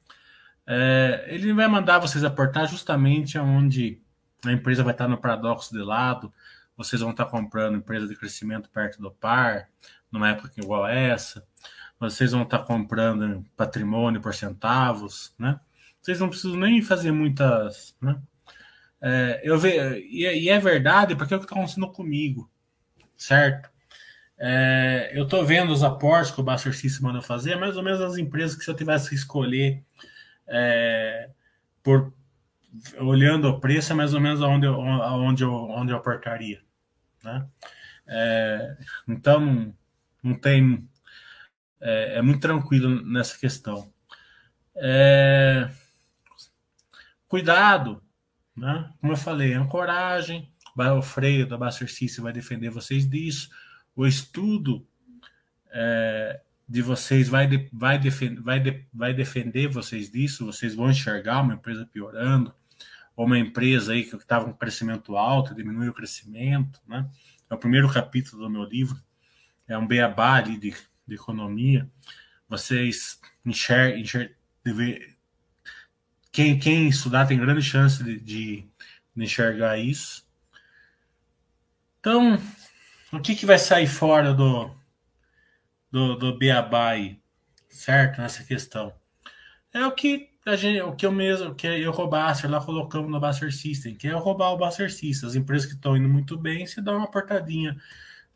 É, 0.67 1.27
ele 1.29 1.53
vai 1.53 1.69
mandar 1.69 1.99
vocês 1.99 2.25
aportar 2.25 2.67
justamente 2.69 3.39
onde 3.39 4.01
a 4.45 4.53
empresa 4.53 4.83
vai 4.83 4.93
estar 4.93 5.09
no 5.09 5.19
paradoxo 5.19 5.73
de 5.73 5.83
lado. 5.83 6.33
Vocês 6.77 7.01
vão 7.01 7.11
estar 7.11 7.27
comprando 7.27 7.77
empresa 7.77 8.07
de 8.07 8.17
crescimento 8.17 8.69
perto 8.71 9.01
do 9.01 9.11
par, 9.11 9.69
numa 10.11 10.31
época 10.31 10.53
igual 10.57 10.85
a 10.85 10.93
essa. 10.93 11.47
Vocês 11.99 12.33
vão 12.33 12.43
estar 12.43 12.61
comprando 12.61 13.45
patrimônio 13.57 14.21
por 14.21 14.35
centavos, 14.35 15.35
né? 15.39 15.59
Vocês 16.01 16.21
não 16.21 16.29
precisam 16.29 16.57
nem 16.57 16.81
fazer 16.81 17.13
muitas, 17.13 17.97
né? 18.01 18.21
É, 19.01 19.41
eu 19.45 19.59
ve, 19.59 19.71
e, 20.11 20.27
é, 20.27 20.37
e 20.37 20.49
é 20.49 20.59
verdade 20.59 21.15
porque 21.15 21.33
é 21.33 21.37
o 21.37 21.41
que 21.41 21.47
está 21.47 21.55
acontecendo 21.55 21.91
comigo, 21.91 22.51
certo? 23.17 23.71
É, 24.37 25.11
eu 25.15 25.25
estou 25.25 25.45
vendo 25.45 25.73
os 25.73 25.83
aportes 25.83 26.31
que 26.31 26.41
o 26.41 26.45
Buster 26.45 26.75
System 26.77 27.03
manda 27.03 27.21
fazer, 27.21 27.57
mais 27.57 27.77
ou 27.77 27.83
menos 27.83 28.01
as 28.01 28.17
empresas 28.17 28.57
que 28.57 28.65
se 28.65 28.71
eu 28.71 28.77
tivesse 28.77 29.09
que 29.09 29.15
escolher 29.15 29.83
é, 30.47 31.31
por 31.83 32.13
olhando 33.01 33.49
o 33.49 33.61
preço, 33.61 33.93
é 33.93 33.97
mais 33.97 34.15
ou 34.15 34.21
menos 34.21 34.43
aonde 34.43 34.67
eu, 34.67 34.81
aonde 34.81 35.43
eu, 35.43 35.53
onde 35.53 35.93
eu 35.93 35.97
aportaria. 35.97 36.61
Né? 37.23 37.47
É, 38.07 38.77
então, 39.07 39.75
não 40.23 40.35
tem. 40.35 40.88
É, 41.81 42.19
é, 42.19 42.23
muito 42.23 42.41
tranquilo 42.41 43.05
nessa 43.05 43.39
questão. 43.39 43.93
É, 44.75 45.71
cuidado, 47.27 48.03
né? 48.57 48.93
como 49.01 49.13
eu 49.13 49.17
falei, 49.17 49.55
ancoragem, 49.55 50.53
o 50.77 51.03
freio 51.03 51.47
da 51.47 51.57
Buster 51.57 51.91
System 51.91 52.23
vai 52.23 52.33
defender 52.33 52.71
vocês 52.71 53.09
disso 53.09 53.51
o 53.99 54.07
estudo 54.07 54.87
é, 55.73 56.41
de 56.69 56.81
vocês 56.83 57.29
vai, 57.29 57.49
de, 57.49 57.69
vai, 57.73 57.99
defend, 57.99 58.41
vai, 58.41 58.61
de, 58.61 58.87
vai 58.95 59.13
defender 59.13 59.67
vocês 59.67 60.09
disso, 60.09 60.47
vocês 60.47 60.73
vão 60.73 60.89
enxergar 60.89 61.41
uma 61.41 61.55
empresa 61.55 61.85
piorando, 61.85 62.55
ou 63.17 63.27
uma 63.27 63.37
empresa 63.37 63.95
aí 63.95 64.05
que 64.05 64.15
estava 64.15 64.45
com 64.45 64.53
crescimento 64.53 65.17
alto, 65.17 65.53
diminui 65.53 65.89
o 65.89 65.93
crescimento, 65.93 66.81
né? 66.87 67.11
É 67.51 67.55
o 67.55 67.59
primeiro 67.59 67.93
capítulo 67.93 68.45
do 68.45 68.49
meu 68.49 68.63
livro, 68.63 68.97
é 69.67 69.77
um 69.77 69.85
beabá 69.85 70.37
ali 70.37 70.57
de, 70.57 70.73
de 71.09 71.15
economia. 71.15 71.89
Vocês 72.49 73.21
enxergam, 73.45 73.99
enxer, 73.99 74.37
quem, 76.31 76.59
quem 76.59 76.89
estudar 76.89 77.27
tem 77.27 77.39
grande 77.39 77.63
chance 77.63 78.03
de, 78.03 78.21
de, 78.21 78.67
de 79.17 79.25
enxergar 79.25 79.79
isso. 79.79 80.27
Então, 82.01 82.39
o 83.13 83.21
que, 83.21 83.35
que 83.35 83.47
vai 83.47 83.59
sair 83.59 83.87
fora 83.87 84.33
do, 84.33 84.71
do, 85.91 86.17
do 86.17 86.39
Beabá 86.39 86.93
certo? 87.69 88.21
Nessa 88.21 88.45
questão. 88.45 88.93
É 89.73 89.85
o 89.87 89.93
que 89.93 90.31
a 90.47 90.57
gente, 90.57 90.81
o 90.81 90.95
que 90.95 91.05
eu 91.05 91.13
mesmo, 91.13 91.55
que 91.55 91.67
eu 91.67 91.91
roubasse 91.91 92.47
lá 92.47 92.61
colocamos 92.65 93.11
no 93.11 93.21
Buster 93.21 93.53
System, 93.53 93.95
que 93.95 94.09
é 94.09 94.13
roubar 94.13 94.53
o 94.53 94.57
Buster 94.57 94.93
System. 94.93 95.29
As 95.29 95.35
empresas 95.35 95.67
que 95.67 95.75
estão 95.75 95.97
indo 95.97 96.09
muito 96.09 96.37
bem, 96.37 96.67
se 96.67 96.81
dá 96.81 96.97
uma 96.97 97.11
portadinha 97.11 97.77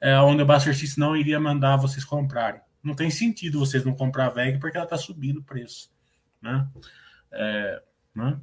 é, 0.03 0.19
onde 0.19 0.43
o 0.43 0.47
Buster 0.47 0.77
System 0.77 1.05
não 1.05 1.17
iria 1.17 1.39
mandar 1.39 1.77
vocês 1.77 2.05
comprarem. 2.05 2.61
Não 2.83 2.93
tem 2.93 3.09
sentido 3.09 3.61
vocês 3.61 3.85
não 3.85 3.95
comprar 3.95 4.27
a 4.27 4.31
VEG 4.31 4.59
porque 4.59 4.77
ela 4.77 4.85
está 4.85 4.99
subindo 4.99 5.39
o 5.39 5.45
preço. 5.45 5.91
Né? 6.43 6.69
É, 7.31 7.83
né? 8.13 8.41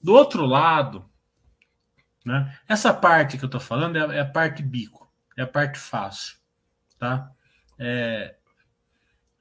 Do 0.00 0.14
outro 0.14 0.46
lado, 0.46 1.04
né, 2.24 2.56
essa 2.68 2.94
parte 2.94 3.36
que 3.36 3.44
eu 3.44 3.48
estou 3.48 3.60
falando 3.60 3.96
é, 3.96 4.18
é 4.18 4.20
a 4.20 4.24
parte 4.24 4.62
bico 4.62 5.10
é 5.36 5.42
a 5.42 5.46
parte 5.46 5.78
fácil, 5.78 6.36
tá? 6.98 7.30
É, 7.78 8.36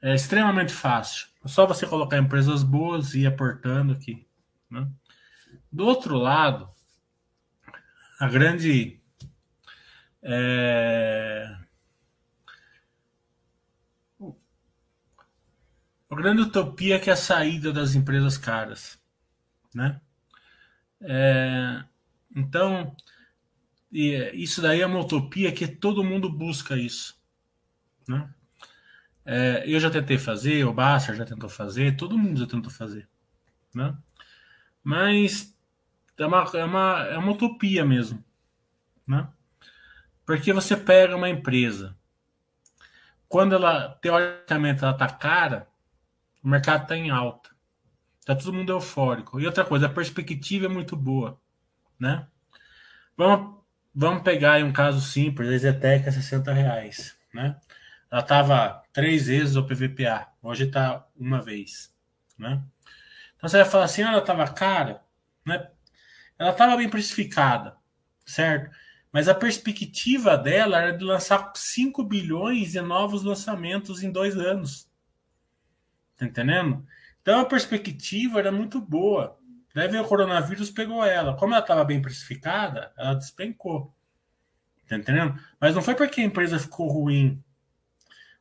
é 0.01 0.15
extremamente 0.15 0.71
fácil. 0.71 1.27
É 1.43 1.47
só 1.47 1.65
você 1.65 1.85
colocar 1.85 2.17
empresas 2.17 2.63
boas 2.63 3.13
e 3.13 3.21
ir 3.21 3.27
aportando 3.27 3.93
aqui. 3.93 4.25
Né? 4.69 4.87
Do 5.71 5.85
outro 5.85 6.15
lado, 6.15 6.69
a 8.19 8.27
grande 8.27 8.98
é, 10.21 11.57
a 16.09 16.15
grande 16.15 16.41
utopia 16.41 16.95
é 16.95 16.99
que 16.99 17.09
é 17.09 17.13
a 17.13 17.17
saída 17.17 17.71
das 17.71 17.95
empresas 17.95 18.37
caras, 18.37 18.99
né? 19.73 20.01
É, 21.01 21.83
então, 22.35 22.95
e 23.91 24.31
isso 24.33 24.61
daí 24.61 24.81
é 24.81 24.85
uma 24.85 24.99
utopia 24.99 25.51
que 25.51 25.67
todo 25.67 26.03
mundo 26.03 26.29
busca 26.29 26.75
isso. 26.75 27.19
Né? 28.07 28.29
É, 29.25 29.63
eu 29.65 29.79
já 29.79 29.89
tentei 29.89 30.17
fazer, 30.17 30.65
o 30.65 30.73
Basser 30.73 31.15
já 31.15 31.25
tentou 31.25 31.49
fazer, 31.49 31.95
todo 31.95 32.17
mundo 32.17 32.39
já 32.39 32.47
tentou 32.47 32.71
fazer. 32.71 33.07
Né? 33.73 33.95
Mas 34.83 35.55
é 36.17 36.25
uma, 36.25 36.43
é, 36.53 36.63
uma, 36.63 37.03
é 37.03 37.17
uma 37.17 37.31
utopia 37.31 37.85
mesmo. 37.85 38.23
Né? 39.07 39.27
Porque 40.29 40.53
você 40.53 40.77
pega 40.77 41.15
uma 41.15 41.27
empresa, 41.27 41.97
quando 43.27 43.55
ela, 43.55 43.97
teoricamente, 43.99 44.83
ela 44.83 44.93
está 44.93 45.07
cara, 45.07 45.67
o 46.43 46.47
mercado 46.47 46.83
está 46.83 46.95
em 46.95 47.09
alta. 47.09 47.49
Está 48.19 48.35
todo 48.35 48.53
mundo 48.53 48.71
eufórico. 48.71 49.39
E 49.39 49.47
outra 49.47 49.65
coisa, 49.65 49.87
a 49.87 49.89
perspectiva 49.89 50.67
é 50.67 50.69
muito 50.69 50.95
boa. 50.95 51.41
Né? 51.99 52.27
Vamos, 53.17 53.57
vamos 53.91 54.21
pegar 54.21 54.63
um 54.63 54.71
caso 54.71 55.01
simples, 55.01 55.49
a 55.49 55.57
Zetec 55.57 56.07
a 56.07 56.11
60 56.11 56.53
reais. 56.53 57.17
Né? 57.33 57.59
Ela 58.11 58.21
estava 58.21 58.83
três 58.93 59.25
vezes 59.25 59.55
o 59.55 59.65
PVPA, 59.65 60.27
hoje 60.43 60.65
está 60.65 61.07
uma 61.17 61.41
vez. 61.41 61.91
Né? 62.37 62.61
Então 63.35 63.49
você 63.49 63.63
vai 63.63 63.65
falar 63.65 63.85
assim, 63.85 64.03
ah, 64.03 64.09
ela 64.09 64.19
estava 64.19 64.47
cara, 64.47 65.01
né? 65.43 65.71
ela 66.37 66.51
estava 66.51 66.77
bem 66.77 66.87
precificada, 66.87 67.75
certo? 68.23 68.69
Mas 69.11 69.27
a 69.27 69.33
perspectiva 69.33 70.37
dela 70.37 70.79
era 70.79 70.95
de 70.95 71.03
lançar 71.03 71.51
5 71.55 72.03
bilhões 72.03 72.73
de 72.73 72.81
novos 72.81 73.23
lançamentos 73.23 74.03
em 74.03 74.11
dois 74.11 74.37
anos. 74.37 74.87
Tá 76.15 76.25
entendendo? 76.25 76.85
Então 77.21 77.39
a 77.39 77.45
perspectiva 77.45 78.39
era 78.39 78.51
muito 78.51 78.79
boa. 78.79 79.37
Deve 79.73 79.97
o 79.97 80.05
coronavírus 80.05 80.69
pegou 80.69 81.03
ela. 81.03 81.35
Como 81.35 81.53
ela 81.53 81.61
estava 81.61 81.83
bem 81.83 82.01
precificada, 82.01 82.91
ela 82.97 83.13
despencou. 83.15 83.95
Tá 84.87 84.95
entendendo? 84.95 85.39
Mas 85.59 85.73
não 85.73 85.81
foi 85.81 85.95
porque 85.95 86.21
a 86.21 86.23
empresa 86.23 86.59
ficou 86.59 86.87
ruim. 86.87 87.43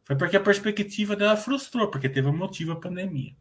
Foi 0.04 0.16
porque 0.16 0.36
a 0.36 0.40
perspectiva 0.40 1.14
dela 1.14 1.36
frustrou, 1.36 1.90
porque 1.90 2.08
teve 2.08 2.28
um 2.28 2.36
motivo 2.36 2.72
a 2.72 2.80
pandemia. 2.80 3.36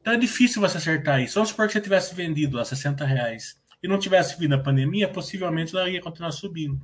Então 0.00 0.12
é 0.12 0.16
difícil 0.16 0.60
você 0.60 0.78
acertar 0.78 1.20
isso. 1.20 1.34
Vamos 1.34 1.50
supor 1.50 1.66
que 1.66 1.74
você 1.74 1.80
tivesse 1.80 2.14
vendido 2.14 2.58
a 2.58 2.64
60 2.64 3.04
reais 3.04 3.60
e 3.82 3.88
não 3.88 3.98
tivesse 3.98 4.38
vindo 4.38 4.54
a 4.54 4.58
pandemia, 4.58 5.08
possivelmente 5.08 5.76
ela 5.76 5.88
ia 5.88 6.00
continuar 6.00 6.32
subindo. 6.32 6.80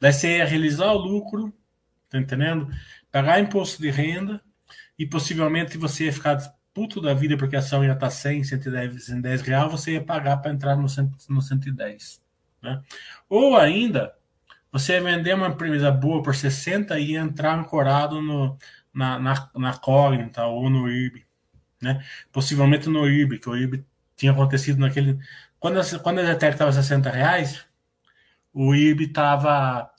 Daí 0.00 0.12
você 0.12 0.38
ia 0.38 0.44
realizar 0.44 0.92
o 0.92 0.98
lucro, 0.98 1.52
tá 2.08 2.18
entendendo? 2.18 2.68
Pagar 3.10 3.40
imposto 3.40 3.80
de 3.80 3.90
renda 3.90 4.40
e 4.98 5.06
possivelmente 5.06 5.78
você 5.78 6.06
ia 6.06 6.12
ficar 6.12 6.38
puto 6.74 7.00
da 7.00 7.14
vida 7.14 7.36
porque 7.36 7.56
a 7.56 7.58
ação 7.58 7.84
ia 7.84 7.92
estar 7.92 8.10
100, 8.10 8.44
110, 8.44 9.04
110 9.04 9.42
real, 9.42 9.70
você 9.70 9.92
ia 9.92 10.04
pagar 10.04 10.38
para 10.38 10.52
entrar 10.52 10.76
no, 10.76 10.86
no 11.28 11.42
110. 11.42 12.22
Né? 12.62 12.82
Ou 13.28 13.56
ainda, 13.56 14.14
você 14.70 14.94
ia 14.94 15.02
vender 15.02 15.34
uma 15.34 15.48
empresa 15.48 15.90
boa 15.90 16.22
por 16.22 16.34
60 16.34 16.98
e 16.98 17.16
entrar 17.16 17.58
ancorado 17.58 18.22
no, 18.22 18.56
na, 18.92 19.18
na, 19.18 19.50
na 19.54 19.74
Cognita 19.74 20.46
ou 20.46 20.70
no 20.70 20.88
IRB. 20.88 21.24
Né? 21.80 22.02
Possivelmente 22.30 22.88
no 22.88 23.06
IRB, 23.08 23.38
que 23.38 23.50
o 23.50 23.56
IRB 23.56 23.84
tinha 24.16 24.32
acontecido 24.32 24.78
naquele. 24.78 25.18
Quando 25.62 25.80
a, 25.80 25.98
quando 26.00 26.18
a 26.18 26.24
Zetec 26.24 26.52
estava 26.52 26.72
60 26.72 27.08
reais, 27.08 27.64
o 28.52 28.74
IRB 28.74 29.04
estava 29.04 29.90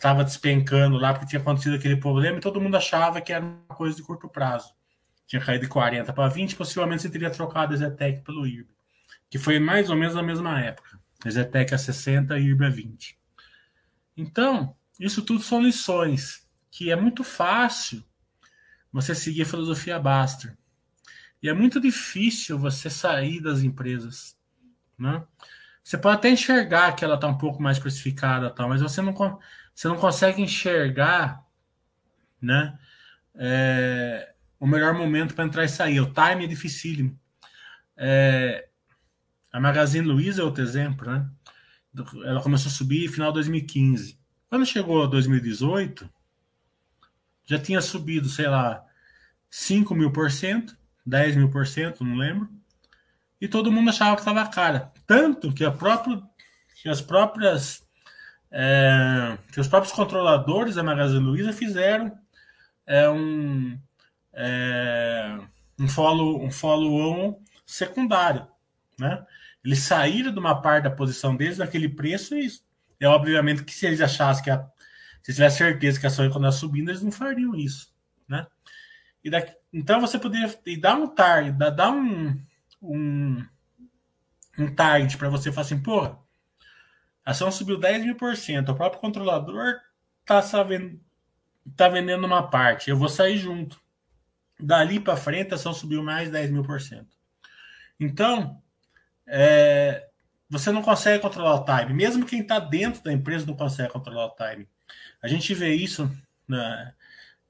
tava 0.00 0.24
despencando 0.24 0.96
lá 0.96 1.12
porque 1.12 1.26
tinha 1.26 1.40
acontecido 1.40 1.74
aquele 1.74 1.96
problema 1.96 2.38
e 2.38 2.40
todo 2.40 2.60
mundo 2.60 2.76
achava 2.78 3.20
que 3.20 3.30
era 3.30 3.44
uma 3.44 3.76
coisa 3.76 3.94
de 3.94 4.02
curto 4.02 4.26
prazo 4.26 4.76
tinha 5.26 5.42
caído 5.42 5.64
de 5.64 5.68
40 5.68 6.12
para 6.12 6.28
20, 6.28 6.54
possivelmente 6.56 7.02
você 7.02 7.10
teria 7.10 7.30
trocado 7.30 7.74
a 7.74 7.76
Zetec 7.76 8.22
pelo 8.22 8.46
IRB, 8.46 8.68
que 9.28 9.38
foi 9.38 9.58
mais 9.58 9.90
ou 9.90 9.96
menos 9.96 10.14
na 10.14 10.22
mesma 10.22 10.60
época. 10.60 10.98
A 11.24 11.30
Zetec 11.30 11.74
a 11.74 11.78
60 11.78 12.38
e 12.38 12.44
IRB 12.44 12.64
a 12.64 12.70
20. 12.70 13.18
Então, 14.16 14.76
isso 15.00 15.22
tudo 15.22 15.42
são 15.42 15.60
lições 15.60 16.46
que 16.70 16.90
é 16.90 16.96
muito 16.96 17.24
fácil 17.24 18.04
você 18.92 19.14
seguir 19.14 19.42
a 19.42 19.46
filosofia 19.46 19.98
Baster. 19.98 20.56
E 21.42 21.48
é 21.48 21.52
muito 21.52 21.80
difícil 21.80 22.58
você 22.58 22.88
sair 22.88 23.40
das 23.40 23.62
empresas. 23.62 24.38
Né? 24.98 25.22
Você 25.82 25.96
pode 25.96 26.16
até 26.16 26.30
enxergar 26.30 26.92
que 26.96 27.04
ela 27.04 27.14
está 27.14 27.26
um 27.26 27.38
pouco 27.38 27.62
mais 27.62 27.78
precificada, 27.78 28.50
tal, 28.50 28.68
mas 28.68 28.80
você 28.80 29.00
não, 29.00 29.14
você 29.74 29.88
não 29.88 29.96
consegue 29.96 30.42
enxergar 30.42 31.44
né, 32.40 32.78
é, 33.34 34.34
o 34.58 34.66
melhor 34.66 34.94
momento 34.94 35.34
para 35.34 35.44
entrar 35.44 35.64
e 35.64 35.68
sair. 35.68 36.00
O 36.00 36.12
time 36.12 36.44
é 36.44 36.48
dificílimo. 36.48 37.18
É, 37.96 38.68
a 39.52 39.60
Magazine 39.60 40.06
Luiza 40.06 40.42
é 40.42 40.44
outro 40.44 40.62
exemplo, 40.62 41.10
né? 41.10 41.28
Ela 42.24 42.42
começou 42.42 42.68
a 42.68 42.74
subir 42.74 43.08
final 43.08 43.30
de 43.30 43.36
2015. 43.36 44.18
Quando 44.48 44.66
chegou 44.66 45.08
2018, 45.08 46.08
já 47.46 47.58
tinha 47.58 47.80
subido, 47.80 48.28
sei 48.28 48.48
lá, 48.48 48.84
5 49.48 49.94
mil 49.94 50.10
por 50.10 50.30
cento, 50.30 50.76
10 51.06 51.36
mil 51.36 51.48
por 51.48 51.66
cento, 51.66 52.04
não 52.04 52.16
lembro. 52.16 52.48
E 53.40 53.48
todo 53.48 53.70
mundo 53.72 53.90
achava 53.90 54.14
que 54.14 54.22
estava 54.22 54.46
cara. 54.48 54.92
Tanto 55.06 55.52
que, 55.52 55.64
a 55.64 55.70
própria, 55.70 56.22
que 56.82 56.88
as 56.88 57.00
próprias. 57.00 57.84
É, 58.50 59.36
que 59.52 59.60
os 59.60 59.68
próprios 59.68 59.92
controladores 59.92 60.76
da 60.76 60.82
Magazine 60.82 61.20
Luiza 61.20 61.52
fizeram 61.52 62.16
é, 62.86 63.08
um, 63.08 63.78
é, 64.32 65.38
um 65.78 65.88
follow 65.88 66.42
um 66.42 66.50
follow-on 66.50 67.42
secundário, 67.66 68.46
né? 68.98 69.26
Eles 69.64 69.80
saíram 69.80 70.32
de 70.32 70.38
uma 70.38 70.62
parte 70.62 70.84
da 70.84 70.90
posição 70.90 71.34
deles 71.34 71.58
naquele 71.58 71.88
preço 71.88 72.36
e 72.36 72.48
é 73.00 73.08
obviamente 73.08 73.64
que 73.64 73.74
se 73.74 73.84
eles 73.84 74.00
achassem 74.00 74.44
que 74.44 74.50
a, 74.50 74.64
se 75.22 75.34
tivesse 75.34 75.58
certeza 75.58 75.98
que 75.98 76.06
a 76.06 76.08
ação 76.08 76.24
ia 76.24 76.30
continuar 76.30 76.52
subindo, 76.52 76.88
eles 76.88 77.02
não 77.02 77.10
fariam 77.10 77.54
isso, 77.56 77.92
né? 78.28 78.46
E 79.24 79.28
daqui, 79.28 79.52
então 79.72 80.00
você 80.00 80.20
poderia 80.20 80.48
dar 80.80 80.94
um 80.94 81.08
target, 81.08 81.58
dar 81.58 81.90
um, 81.90 82.40
um, 82.86 83.44
um 84.58 84.74
target 84.74 85.16
para 85.16 85.28
você 85.28 85.50
falar 85.50 85.66
assim, 85.66 85.82
porra, 85.82 86.18
a 87.24 87.32
ação 87.32 87.50
subiu 87.50 87.78
10 87.78 88.04
mil 88.04 88.16
por 88.16 88.36
cento, 88.36 88.70
o 88.70 88.74
próprio 88.76 89.00
controlador 89.00 89.80
tá, 90.24 90.40
sabendo, 90.42 91.00
tá 91.76 91.88
vendendo 91.88 92.24
uma 92.24 92.48
parte, 92.48 92.90
eu 92.90 92.96
vou 92.96 93.08
sair 93.08 93.36
junto. 93.36 93.80
Dali 94.58 94.98
para 94.98 95.16
frente, 95.16 95.52
a 95.52 95.56
ação 95.56 95.74
subiu 95.74 96.02
mais 96.02 96.30
10 96.30 96.50
mil 96.50 96.62
por 96.62 96.80
cento. 96.80 97.14
Então, 98.00 98.62
é, 99.26 100.08
você 100.48 100.70
não 100.70 100.82
consegue 100.82 101.20
controlar 101.20 101.56
o 101.56 101.64
time. 101.64 101.92
Mesmo 101.92 102.24
quem 102.24 102.40
está 102.40 102.58
dentro 102.58 103.02
da 103.02 103.12
empresa 103.12 103.46
não 103.46 103.54
consegue 103.54 103.92
controlar 103.92 104.26
o 104.26 104.36
time. 104.36 104.68
A 105.22 105.28
gente 105.28 105.52
vê 105.52 105.74
isso, 105.74 106.10
né, 106.46 106.94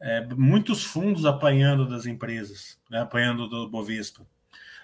é, 0.01 0.27
muitos 0.35 0.85
fundos 0.85 1.25
apanhando 1.25 1.89
das 1.89 2.07
empresas, 2.07 2.79
né, 2.91 3.01
apanhando 3.01 3.49
do 3.49 3.69
Bovespa. 3.69 4.27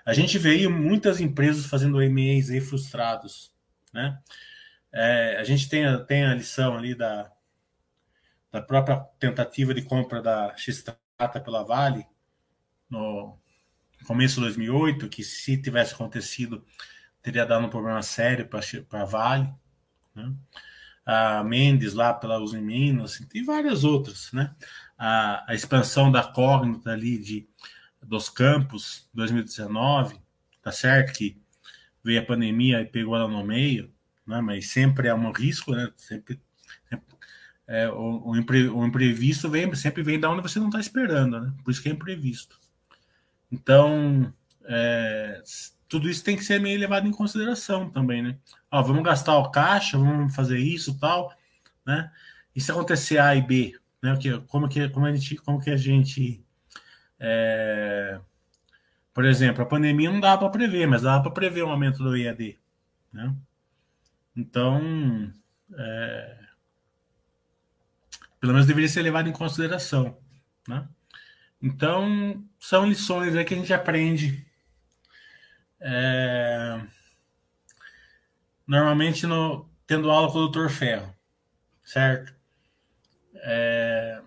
A 0.04 0.12
gente 0.12 0.38
vê 0.38 0.66
muitas 0.68 1.20
empresas 1.20 1.66
fazendo 1.66 1.98
MEs 1.98 2.50
aí 2.50 2.60
frustrados. 2.60 3.52
Né? 3.92 4.18
É, 4.92 5.36
a 5.38 5.44
gente 5.44 5.68
tem, 5.68 5.86
a, 5.86 5.98
tem 5.98 6.24
a 6.24 6.34
lição 6.34 6.76
ali 6.76 6.94
da, 6.94 7.30
da 8.50 8.60
própria 8.60 8.98
tentativa 9.18 9.72
de 9.72 9.82
compra 9.82 10.20
da 10.20 10.54
X-Trata 10.56 11.40
pela 11.40 11.62
Vale, 11.62 12.06
no 12.90 13.38
começo 14.06 14.34
de 14.36 14.40
2008, 14.42 15.08
que 15.08 15.22
se 15.22 15.56
tivesse 15.56 15.94
acontecido, 15.94 16.64
teria 17.22 17.46
dado 17.46 17.64
um 17.64 17.70
problema 17.70 18.02
sério 18.02 18.48
para 18.48 19.02
a 19.02 19.04
Vale. 19.04 19.52
Né? 20.14 20.34
A 21.06 21.42
Mendes 21.42 21.94
lá 21.94 22.12
pela 22.12 22.38
em 22.38 22.60
Minas, 22.60 23.18
tem 23.30 23.44
várias 23.44 23.84
outras. 23.84 24.30
Né? 24.32 24.54
A, 24.98 25.50
a 25.50 25.54
expansão 25.54 26.12
da 26.12 26.22
Cognita 26.22 26.90
ali 26.90 27.18
de, 27.18 27.48
dos 28.02 28.28
campos 28.28 29.08
2019, 29.14 30.16
tá 30.62 30.72
certo 30.72 31.12
que 31.12 31.40
veio 32.02 32.20
a 32.20 32.24
pandemia 32.24 32.80
e 32.80 32.86
pegou 32.86 33.16
ela 33.16 33.28
no 33.28 33.44
meio, 33.44 33.92
né? 34.26 34.40
mas 34.40 34.68
sempre 34.68 35.08
é 35.08 35.14
um 35.14 35.30
risco, 35.30 35.72
né? 35.72 35.90
sempre, 35.96 36.40
é, 37.66 37.88
o, 37.88 37.94
o, 37.94 38.30
o, 38.30 38.86
imprevisto 38.86 39.48
vem, 39.48 39.72
sempre 39.74 40.02
vem 40.02 40.18
da 40.18 40.30
onde 40.30 40.42
você 40.42 40.58
não 40.58 40.66
está 40.66 40.80
esperando, 40.80 41.40
né? 41.40 41.52
por 41.64 41.70
isso 41.70 41.82
que 41.82 41.88
é 41.88 41.92
imprevisto. 41.92 42.58
Então, 43.50 44.32
é, 44.64 45.42
tudo 45.92 46.08
isso 46.08 46.24
tem 46.24 46.36
que 46.36 46.44
ser 46.44 46.58
meio 46.58 46.80
levado 46.80 47.06
em 47.06 47.12
consideração 47.12 47.90
também, 47.90 48.22
né? 48.22 48.38
Ó, 48.70 48.82
vamos 48.82 49.02
gastar 49.02 49.36
o 49.36 49.50
caixa, 49.50 49.98
vamos 49.98 50.34
fazer 50.34 50.58
isso 50.58 50.98
tal, 50.98 51.30
né? 51.84 52.10
E 52.56 52.60
se 52.62 52.70
acontecer 52.70 53.18
A 53.18 53.36
e 53.36 53.42
B, 53.42 53.78
né? 54.02 54.18
Como 54.46 54.66
que, 54.70 54.88
como 54.88 55.04
a 55.04 55.14
gente, 55.14 55.36
como 55.36 55.60
que 55.60 55.68
a 55.68 55.76
gente, 55.76 56.42
é, 57.24 58.20
por 59.14 59.24
exemplo, 59.24 59.62
a 59.62 59.66
pandemia 59.66 60.10
não 60.10 60.18
dá 60.18 60.36
para 60.36 60.50
prever, 60.50 60.86
mas 60.86 61.02
dá 61.02 61.20
para 61.20 61.30
prever 61.30 61.62
o 61.62 61.68
aumento 61.70 62.02
do 62.02 62.16
IAD, 62.16 62.58
né? 63.12 63.32
Então, 64.34 65.32
é, 65.78 66.38
pelo 68.40 68.52
menos 68.52 68.66
deveria 68.66 68.88
ser 68.88 69.02
levado 69.02 69.28
em 69.28 69.32
consideração, 69.32 70.18
né? 70.66 70.88
Então, 71.62 72.44
são 72.58 72.84
lições 72.84 73.36
aí 73.36 73.44
que 73.44 73.54
a 73.54 73.56
gente 73.56 73.72
aprende. 73.72 74.44
É... 75.80 76.80
Normalmente 78.66 79.28
no... 79.28 79.70
tendo 79.86 80.10
aula 80.10 80.32
com 80.32 80.38
o 80.38 80.48
Dr. 80.48 80.68
Ferro, 80.68 81.14
certo? 81.84 82.34
É... 83.36 84.20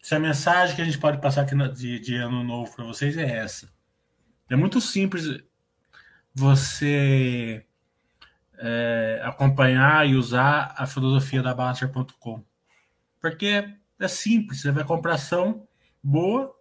Se 0.00 0.14
a 0.14 0.18
mensagem 0.18 0.74
que 0.74 0.82
a 0.82 0.84
gente 0.84 0.98
pode 0.98 1.20
passar 1.20 1.42
aqui 1.42 1.54
de, 1.72 1.98
de 1.98 2.16
ano 2.16 2.42
novo 2.42 2.74
para 2.74 2.84
vocês 2.84 3.16
é 3.16 3.38
essa. 3.38 3.70
É 4.48 4.56
muito 4.56 4.80
simples 4.80 5.24
você 6.34 7.66
é, 8.58 9.20
acompanhar 9.24 10.08
e 10.08 10.14
usar 10.14 10.74
a 10.76 10.86
filosofia 10.86 11.42
da 11.42 11.54
Baster.com. 11.54 12.44
Porque 13.20 13.76
é 13.98 14.08
simples, 14.08 14.62
você 14.62 14.72
vai 14.72 14.84
comprar 14.84 15.14
ação 15.14 15.68
boa, 16.02 16.58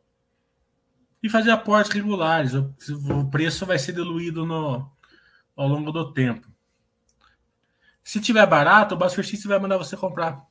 e 1.21 1.30
fazer 1.30 1.52
aportes 1.52 1.91
regulares. 1.91 2.54
O, 2.54 2.73
o 3.19 3.30
preço 3.30 3.65
vai 3.65 3.78
ser 3.78 3.93
diluído 3.93 4.45
no, 4.45 4.89
ao 5.56 5.67
longo 5.67 5.91
do 5.91 6.13
tempo. 6.13 6.47
Se 8.04 8.19
tiver 8.19 8.45
barato, 8.47 8.95
o 8.95 8.97
Buzzfeed 8.97 9.47
vai 9.47 9.60
mandar 9.60 9.78
você 9.78 9.95
comprar. 9.95 10.43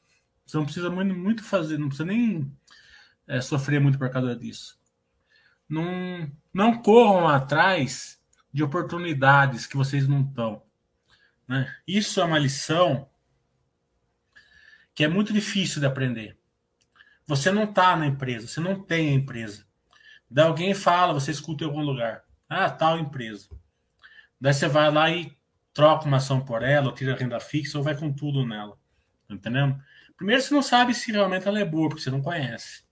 Você 0.47 0.57
não 0.57 0.65
precisa 0.65 0.91
muito, 0.91 1.15
muito 1.15 1.43
fazer, 1.43 1.79
não 1.79 1.89
precisa 1.89 2.07
nem 2.07 2.51
é, 3.29 3.41
sofrer 3.41 3.81
muito 3.81 3.99
por 3.99 4.11
causa 4.11 4.35
disso. 4.35 4.81
Não, 5.69 6.33
não 6.53 6.83
corram 6.83 7.29
atrás 7.29 8.19
de 8.53 8.63
oportunidades 8.65 9.67
que 9.67 9.77
vocês 9.77 10.09
não 10.09 10.23
estão. 10.23 10.63
Né? 11.47 11.73
Isso 11.87 12.21
é 12.21 12.25
uma 12.25 12.39
lição 12.39 13.09
que 14.95 15.05
é 15.05 15.09
muito 15.09 15.33
difícil 15.33 15.81
de 15.81 15.87
aprender. 15.87 16.39
Você 17.27 17.53
não 17.53 17.65
está 17.65 17.95
na 17.95 18.07
empresa, 18.07 18.49
você 18.49 18.59
não 18.59 18.83
tem 18.83 19.11
a 19.11 19.13
empresa. 19.13 19.67
Daí 20.31 20.47
alguém 20.47 20.75
fala, 20.75 21.13
você 21.13 21.31
escuta 21.31 21.63
em 21.63 21.67
algum 21.67 21.83
lugar. 21.83 22.25
Ah, 22.49 22.71
tal 22.71 22.99
empresa. 22.99 23.49
Daí 24.41 24.55
você 24.55 24.67
vai 24.67 24.91
lá 24.91 25.11
e 25.11 25.37
troca 25.75 26.07
uma 26.07 26.17
ação 26.17 26.41
por 26.45 26.63
ela, 26.63 26.87
ou 26.87 26.95
tira 26.95 27.15
renda 27.15 27.39
fixa, 27.39 27.77
ou 27.77 27.85
vai 27.85 27.95
com 27.95 28.13
tudo 28.13 28.47
nela. 28.47 28.79
Entendeu? 29.29 29.79
Primeiro, 30.17 30.43
você 30.43 30.55
não 30.55 30.63
sabe 30.63 30.95
se 30.95 31.13
realmente 31.13 31.47
ela 31.47 31.61
é 31.61 31.65
boa, 31.65 31.89
porque 31.89 32.03
você 32.03 32.11
não 32.11 32.23
conhece. 32.23 32.88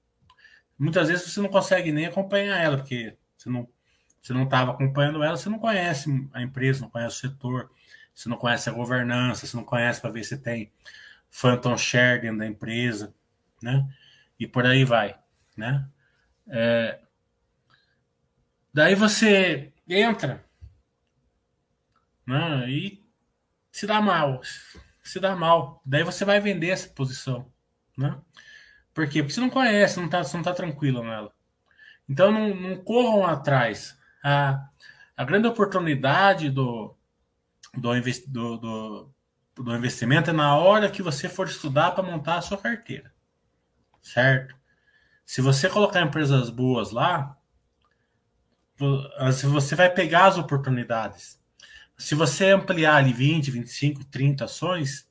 Muitas 0.78 1.08
vezes 1.08 1.32
você 1.32 1.40
não 1.40 1.48
consegue 1.48 1.90
nem 1.92 2.06
acompanhar 2.06 2.58
ela, 2.58 2.76
porque 2.76 3.16
você 3.36 3.48
não 3.48 3.68
você 4.26 4.32
não 4.32 4.42
estava 4.42 4.72
acompanhando 4.72 5.22
ela, 5.22 5.36
você 5.36 5.48
não 5.48 5.58
conhece 5.58 6.10
a 6.32 6.42
empresa, 6.42 6.80
não 6.80 6.90
conhece 6.90 7.16
o 7.16 7.30
setor, 7.30 7.70
você 8.12 8.28
não 8.28 8.36
conhece 8.36 8.68
a 8.68 8.72
governança, 8.72 9.46
você 9.46 9.56
não 9.56 9.62
conhece 9.62 10.00
para 10.00 10.10
ver 10.10 10.24
se 10.24 10.36
tem 10.36 10.72
phantom 11.30 11.76
share 11.78 12.20
dentro 12.22 12.38
da 12.38 12.46
empresa, 12.46 13.14
né? 13.62 13.86
E 14.36 14.46
por 14.46 14.66
aí 14.66 14.84
vai, 14.84 15.16
né? 15.56 15.88
É... 16.48 16.98
Daí 18.74 18.96
você 18.96 19.72
entra, 19.88 20.44
né? 22.26 22.68
E 22.68 23.06
se 23.70 23.86
dá 23.86 24.00
mal, 24.00 24.40
se 25.04 25.20
dá 25.20 25.36
mal. 25.36 25.80
Daí 25.86 26.02
você 26.02 26.24
vai 26.24 26.40
vender 26.40 26.70
essa 26.70 26.88
posição, 26.88 27.48
né? 27.96 28.20
Por 28.96 29.06
quê? 29.06 29.22
Porque 29.22 29.34
você 29.34 29.40
não 29.42 29.50
conhece, 29.50 29.98
não 29.98 30.06
está 30.06 30.22
não 30.32 30.42
tá 30.42 30.54
tranquilo 30.54 31.04
nela. 31.04 31.30
Então 32.08 32.32
não, 32.32 32.54
não 32.54 32.76
corram 32.82 33.26
atrás. 33.26 33.94
A, 34.24 34.70
a 35.14 35.22
grande 35.22 35.46
oportunidade 35.46 36.48
do, 36.48 36.96
do, 37.74 37.92
do, 38.26 38.56
do, 38.56 39.14
do 39.54 39.76
investimento 39.76 40.30
é 40.30 40.32
na 40.32 40.56
hora 40.56 40.90
que 40.90 41.02
você 41.02 41.28
for 41.28 41.46
estudar 41.46 41.90
para 41.90 42.02
montar 42.02 42.38
a 42.38 42.40
sua 42.40 42.56
carteira. 42.56 43.12
Certo? 44.00 44.56
Se 45.26 45.42
você 45.42 45.68
colocar 45.68 46.00
empresas 46.00 46.48
boas 46.48 46.90
lá, 46.90 47.36
você 48.78 49.74
vai 49.74 49.90
pegar 49.90 50.24
as 50.24 50.38
oportunidades. 50.38 51.38
Se 51.98 52.14
você 52.14 52.48
ampliar 52.48 52.96
ali 52.96 53.12
20, 53.12 53.50
25, 53.50 54.04
30 54.06 54.46
ações, 54.46 55.06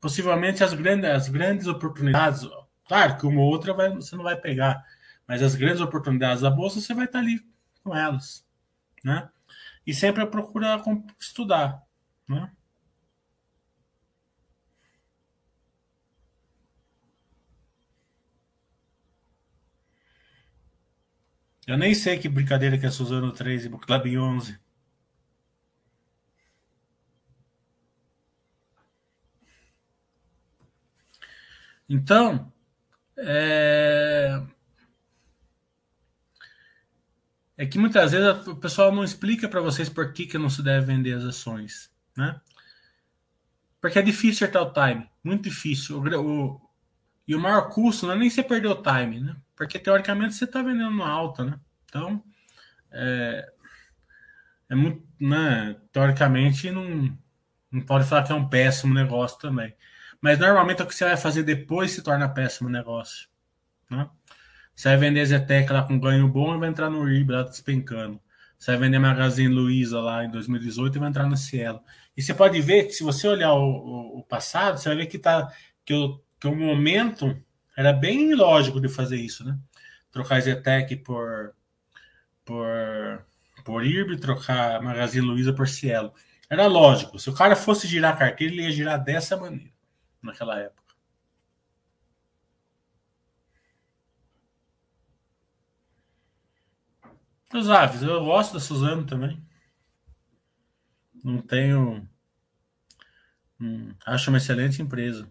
possivelmente 0.00 0.64
as 0.64 0.74
grandes, 0.74 1.08
as 1.08 1.28
grandes 1.28 1.68
oportunidades, 1.68 2.44
Claro 2.88 3.18
que 3.18 3.26
uma 3.26 3.42
ou 3.42 3.48
outra 3.48 3.74
vai, 3.74 3.90
você 3.90 4.16
não 4.16 4.24
vai 4.24 4.36
pegar, 4.36 4.84
mas 5.26 5.42
as 5.42 5.54
grandes 5.54 5.80
oportunidades 5.80 6.42
da 6.42 6.50
bolsa 6.50 6.80
você 6.80 6.94
vai 6.94 7.04
estar 7.04 7.18
ali 7.20 7.38
com 7.84 7.94
elas, 7.94 8.46
né? 9.04 9.28
E 9.86 9.94
sempre 9.94 10.26
procurar 10.26 10.82
estudar, 11.20 11.82
né? 12.28 12.50
Eu 21.66 21.76
nem 21.76 21.94
sei 21.94 22.18
que 22.18 22.28
brincadeira 22.28 22.78
que 22.78 22.86
é 22.86 22.90
Suzano 22.90 23.30
3 23.30 23.66
e 23.66 23.68
Club 23.68 24.06
11. 24.18 24.58
Então, 31.88 32.52
é... 33.18 34.42
é 37.56 37.66
que 37.66 37.78
muitas 37.78 38.12
vezes 38.12 38.46
o 38.46 38.56
pessoal 38.56 38.92
não 38.92 39.02
explica 39.02 39.48
para 39.48 39.60
vocês 39.60 39.88
por 39.88 40.12
que, 40.12 40.26
que 40.26 40.38
não 40.38 40.48
se 40.48 40.62
deve 40.62 40.86
vender 40.86 41.14
as 41.14 41.24
ações, 41.24 41.90
né? 42.16 42.40
Porque 43.80 43.98
é 43.98 44.02
difícil 44.02 44.46
acertar 44.46 44.62
o 44.62 44.72
time, 44.72 45.08
muito 45.22 45.44
difícil. 45.44 46.00
O, 46.00 46.20
o, 46.20 46.60
e 47.26 47.34
o 47.34 47.40
maior 47.40 47.68
custo 47.68 48.06
não 48.06 48.14
é 48.14 48.16
nem 48.18 48.30
você 48.30 48.42
perder 48.42 48.68
o 48.68 48.82
time, 48.82 49.20
né? 49.20 49.36
Porque 49.56 49.78
teoricamente 49.78 50.34
você 50.34 50.44
está 50.44 50.62
vendendo 50.62 50.90
no 50.90 51.02
alta, 51.02 51.44
né? 51.44 51.60
Então, 51.84 52.22
é, 52.90 53.52
é 54.68 54.74
muito, 54.74 55.06
né? 55.20 55.76
Teoricamente 55.92 56.70
não, 56.70 57.16
não 57.70 57.80
pode 57.82 58.06
falar 58.06 58.24
que 58.24 58.32
é 58.32 58.34
um 58.34 58.48
péssimo 58.48 58.94
negócio 58.94 59.38
também. 59.38 59.74
Mas 60.20 60.38
normalmente 60.38 60.82
o 60.82 60.86
que 60.86 60.94
você 60.94 61.04
vai 61.04 61.16
fazer 61.16 61.42
depois 61.42 61.92
se 61.92 62.02
torna 62.02 62.28
péssimo 62.28 62.68
negócio. 62.68 63.28
Né? 63.90 64.08
Você 64.74 64.88
vai 64.88 64.96
vender 64.96 65.24
Zetec 65.26 65.72
lá 65.72 65.82
com 65.82 65.98
ganho 65.98 66.28
bom 66.28 66.54
e 66.54 66.58
vai 66.58 66.68
entrar 66.68 66.90
no 66.90 67.08
IRB 67.08 67.32
lá 67.32 67.42
despencando. 67.42 68.20
Você 68.58 68.72
vai 68.72 68.80
vender 68.80 68.98
Magazine 68.98 69.52
Luiza 69.52 70.00
lá 70.00 70.24
em 70.24 70.30
2018 70.30 70.96
e 70.96 70.98
vai 70.98 71.08
entrar 71.08 71.26
no 71.26 71.36
Cielo. 71.36 71.80
E 72.16 72.22
você 72.22 72.34
pode 72.34 72.60
ver 72.60 72.84
que 72.84 72.92
se 72.92 73.04
você 73.04 73.28
olhar 73.28 73.52
o, 73.54 73.62
o, 73.62 74.18
o 74.18 74.24
passado, 74.24 74.78
você 74.78 74.88
vai 74.88 74.98
ver 74.98 75.06
que, 75.06 75.18
tá, 75.18 75.52
que, 75.84 75.94
o, 75.94 76.20
que 76.40 76.48
o 76.48 76.54
momento 76.54 77.40
era 77.76 77.92
bem 77.92 78.34
lógico 78.34 78.80
de 78.80 78.88
fazer 78.88 79.16
isso, 79.16 79.44
né? 79.44 79.56
Trocar 80.10 80.40
Zetec 80.40 80.96
por, 80.96 81.54
por, 82.44 83.24
por 83.64 83.84
IRB, 83.84 84.16
trocar 84.16 84.82
Magazine 84.82 85.24
Luiza 85.24 85.52
por 85.52 85.68
Cielo. 85.68 86.12
Era 86.50 86.66
lógico. 86.66 87.18
Se 87.20 87.30
o 87.30 87.34
cara 87.34 87.54
fosse 87.54 87.86
girar 87.86 88.14
a 88.14 88.16
carteira, 88.16 88.52
ele 88.52 88.62
ia 88.62 88.72
girar 88.72 89.02
dessa 89.02 89.36
maneira 89.36 89.77
naquela 90.22 90.58
época. 90.58 90.88
Os 97.54 97.68
aves, 97.70 98.02
eu 98.02 98.24
gosto 98.24 98.54
da 98.54 98.60
Suzano 98.60 99.06
também. 99.06 99.42
Não 101.24 101.40
tenho. 101.42 102.08
Hum, 103.60 103.94
acho 104.06 104.30
uma 104.30 104.38
excelente 104.38 104.80
empresa. 104.82 105.30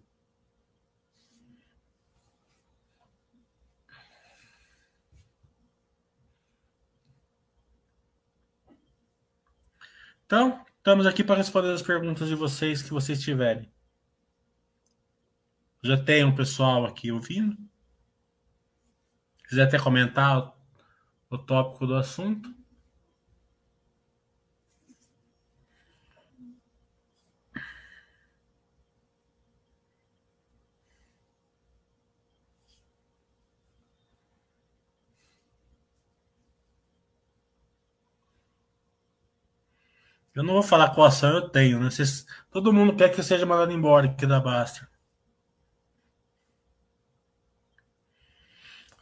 Então, 10.26 10.66
estamos 10.78 11.06
aqui 11.06 11.24
para 11.24 11.38
responder 11.38 11.72
as 11.72 11.82
perguntas 11.82 12.28
de 12.28 12.36
vocês 12.36 12.82
que 12.82 12.90
vocês 12.92 13.22
tiverem. 13.22 13.72
Já 15.84 15.98
tem 15.98 16.24
um 16.24 16.36
pessoal 16.36 16.86
aqui 16.86 17.12
ouvindo. 17.12 17.58
Quiser 19.48 19.64
até 19.64 19.80
comentar 19.80 20.54
o, 21.30 21.38
tópico 21.38 21.88
do 21.88 21.96
assunto. 21.96 22.54
Eu 40.36 40.44
não 40.44 40.54
vou 40.54 40.64
falar 40.64 40.94
qual 40.94 41.08
ação 41.08 41.32
eu 41.36 41.50
tenho, 41.50 41.80
né? 41.80 41.90
Vocês, 41.90 42.26
todo 42.52 42.72
mundo 42.72 42.96
quer 42.96 43.10
que 43.10 43.20
eu 43.20 43.24
seja 43.24 43.46
mandado 43.46 43.72
embora 43.72 44.06
aqui 44.08 44.26
da 44.26 44.40
Basta. 44.40 44.88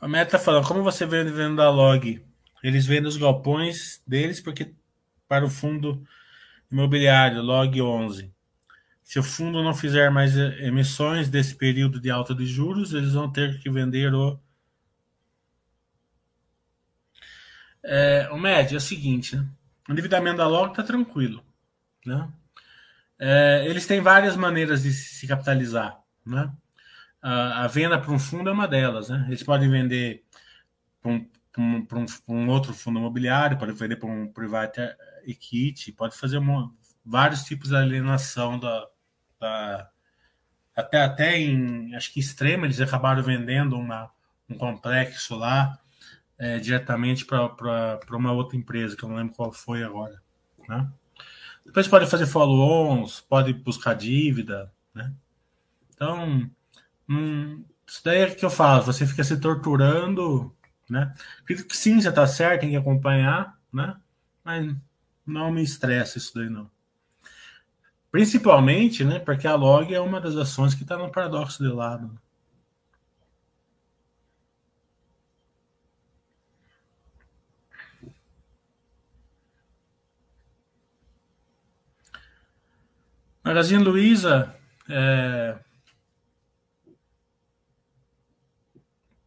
A 0.06 0.08
Meta 0.08 0.38
tá 0.38 0.40
falando, 0.40 0.68
como 0.68 0.84
você 0.84 1.04
vende 1.04 1.32
vendo 1.32 1.56
da 1.56 1.68
log? 1.68 2.24
Eles 2.62 2.86
vendem 2.86 3.08
os 3.08 3.18
galpões 3.18 4.04
deles 4.06 4.40
porque 4.40 4.72
para 5.28 5.44
o 5.44 5.50
fundo 5.50 6.06
imobiliário, 6.72 7.42
log 7.42 7.82
11. 7.82 8.32
Se 9.02 9.18
o 9.18 9.24
fundo 9.24 9.64
não 9.64 9.74
fizer 9.74 10.12
mais 10.12 10.38
emissões 10.38 11.28
desse 11.28 11.56
período 11.56 12.00
de 12.00 12.12
alta 12.12 12.36
de 12.36 12.46
juros, 12.46 12.94
eles 12.94 13.14
vão 13.14 13.32
ter 13.32 13.60
que 13.60 13.68
vender 13.68 14.14
o. 14.14 14.40
É, 17.84 18.30
o 18.32 18.38
médio 18.38 18.76
é 18.76 18.78
o 18.78 18.82
seguinte, 18.82 19.36
né? 19.36 19.48
o 19.90 19.92
endividamento 19.92 20.38
da 20.38 20.48
log 20.48 20.70
está 20.70 20.84
tranquilo. 20.84 21.44
Né? 22.06 22.32
É, 23.18 23.66
eles 23.68 23.88
têm 23.88 24.02
várias 24.02 24.36
maneiras 24.36 24.84
de 24.84 24.94
se 24.94 25.26
capitalizar. 25.26 26.00
Né? 26.24 26.54
A, 27.28 27.68
venda 27.68 28.00
para 28.00 28.12
um 28.12 28.20
fundo 28.20 28.50
é 28.50 28.54
uma 28.54 28.68
delas. 28.68 29.10
Né? 29.10 29.26
Eles 29.28 29.42
podem 29.42 29.70
vender 29.70 30.24
para 31.02 31.12
um, 31.12 31.28
um, 31.58 31.88
um, 31.92 32.06
um, 32.28 32.50
outro 32.50 32.74
fundo 32.74 33.00
imobiliário, 33.00 33.58
podem 33.58 33.74
vender 33.74 33.96
para 33.96 34.10
um 34.10 34.28
private 34.28 34.82
equity, 35.26 35.92
pode 35.92 36.16
fazer 36.16 36.38
uma, 36.38 36.72
vários 37.04 37.44
tipos 37.44 37.70
de 37.70 37.76
alienação 37.76 38.60
da, 38.60 38.88
da, 39.40 39.90
até, 40.76 41.02
até 41.02 41.40
em 41.40 41.96
acho 41.96 42.14
que 42.14 42.20
extrema 42.20 42.66
eles 42.66 42.80
acabaram 42.80 43.24
vendendo 43.24 43.76
uma, 43.76 44.12
um 44.48 44.56
complexo 44.56 45.36
lá 45.36 45.80
é, 46.38 46.60
diretamente 46.60 47.26
para 47.26 48.00
uma 48.12 48.34
outra 48.34 48.56
empresa, 48.56 48.96
que 48.96 49.04
eu 49.04 49.10
não 49.10 49.16
lembro 49.16 49.34
qual 49.34 49.52
foi 49.52 49.84
agora. 49.84 50.22
Né? 50.70 50.88
Depois 51.66 51.88
pode 51.88 52.06
fazer 52.06 52.28
follow-ons, 52.28 53.22
pode 53.22 53.52
buscar 53.52 53.96
dívida. 53.96 54.72
Né? 54.94 55.12
Então, 55.90 56.52
hum, 57.10 57.64
isso 57.88 58.02
daí 58.04 58.22
é 58.22 58.36
que 58.36 58.46
eu 58.46 58.50
falo, 58.50 58.84
você 58.84 59.06
fica 59.06 59.24
se 59.24 59.40
torturando. 59.40 60.56
Né? 60.90 61.14
Acredito 61.42 61.68
que 61.68 61.78
sim, 61.78 62.00
você 62.00 62.10
está 62.10 62.28
certo, 62.28 62.62
tem 62.62 62.72
que 62.72 62.76
acompanhar, 62.76 63.58
né? 63.74 63.96
mas 64.44 64.76
não 65.26 65.52
me 65.52 65.64
estressa 65.64 66.18
isso 66.18 66.34
daí 66.36 66.50
não. 66.50 66.70
Principalmente, 68.12 69.04
né, 69.04 69.20
porque 69.20 69.48
a 69.48 69.56
log 69.56 69.94
é 69.94 70.00
uma 70.00 70.22
das 70.22 70.36
ações 70.38 70.74
que 70.74 70.84
está 70.84 70.98
no 70.98 71.12
paradoxo 71.12 71.62
de 71.62 71.70
lado. 71.70 72.18
Magazine 83.44 83.84
Luiza, 83.84 84.56
é... 84.90 85.56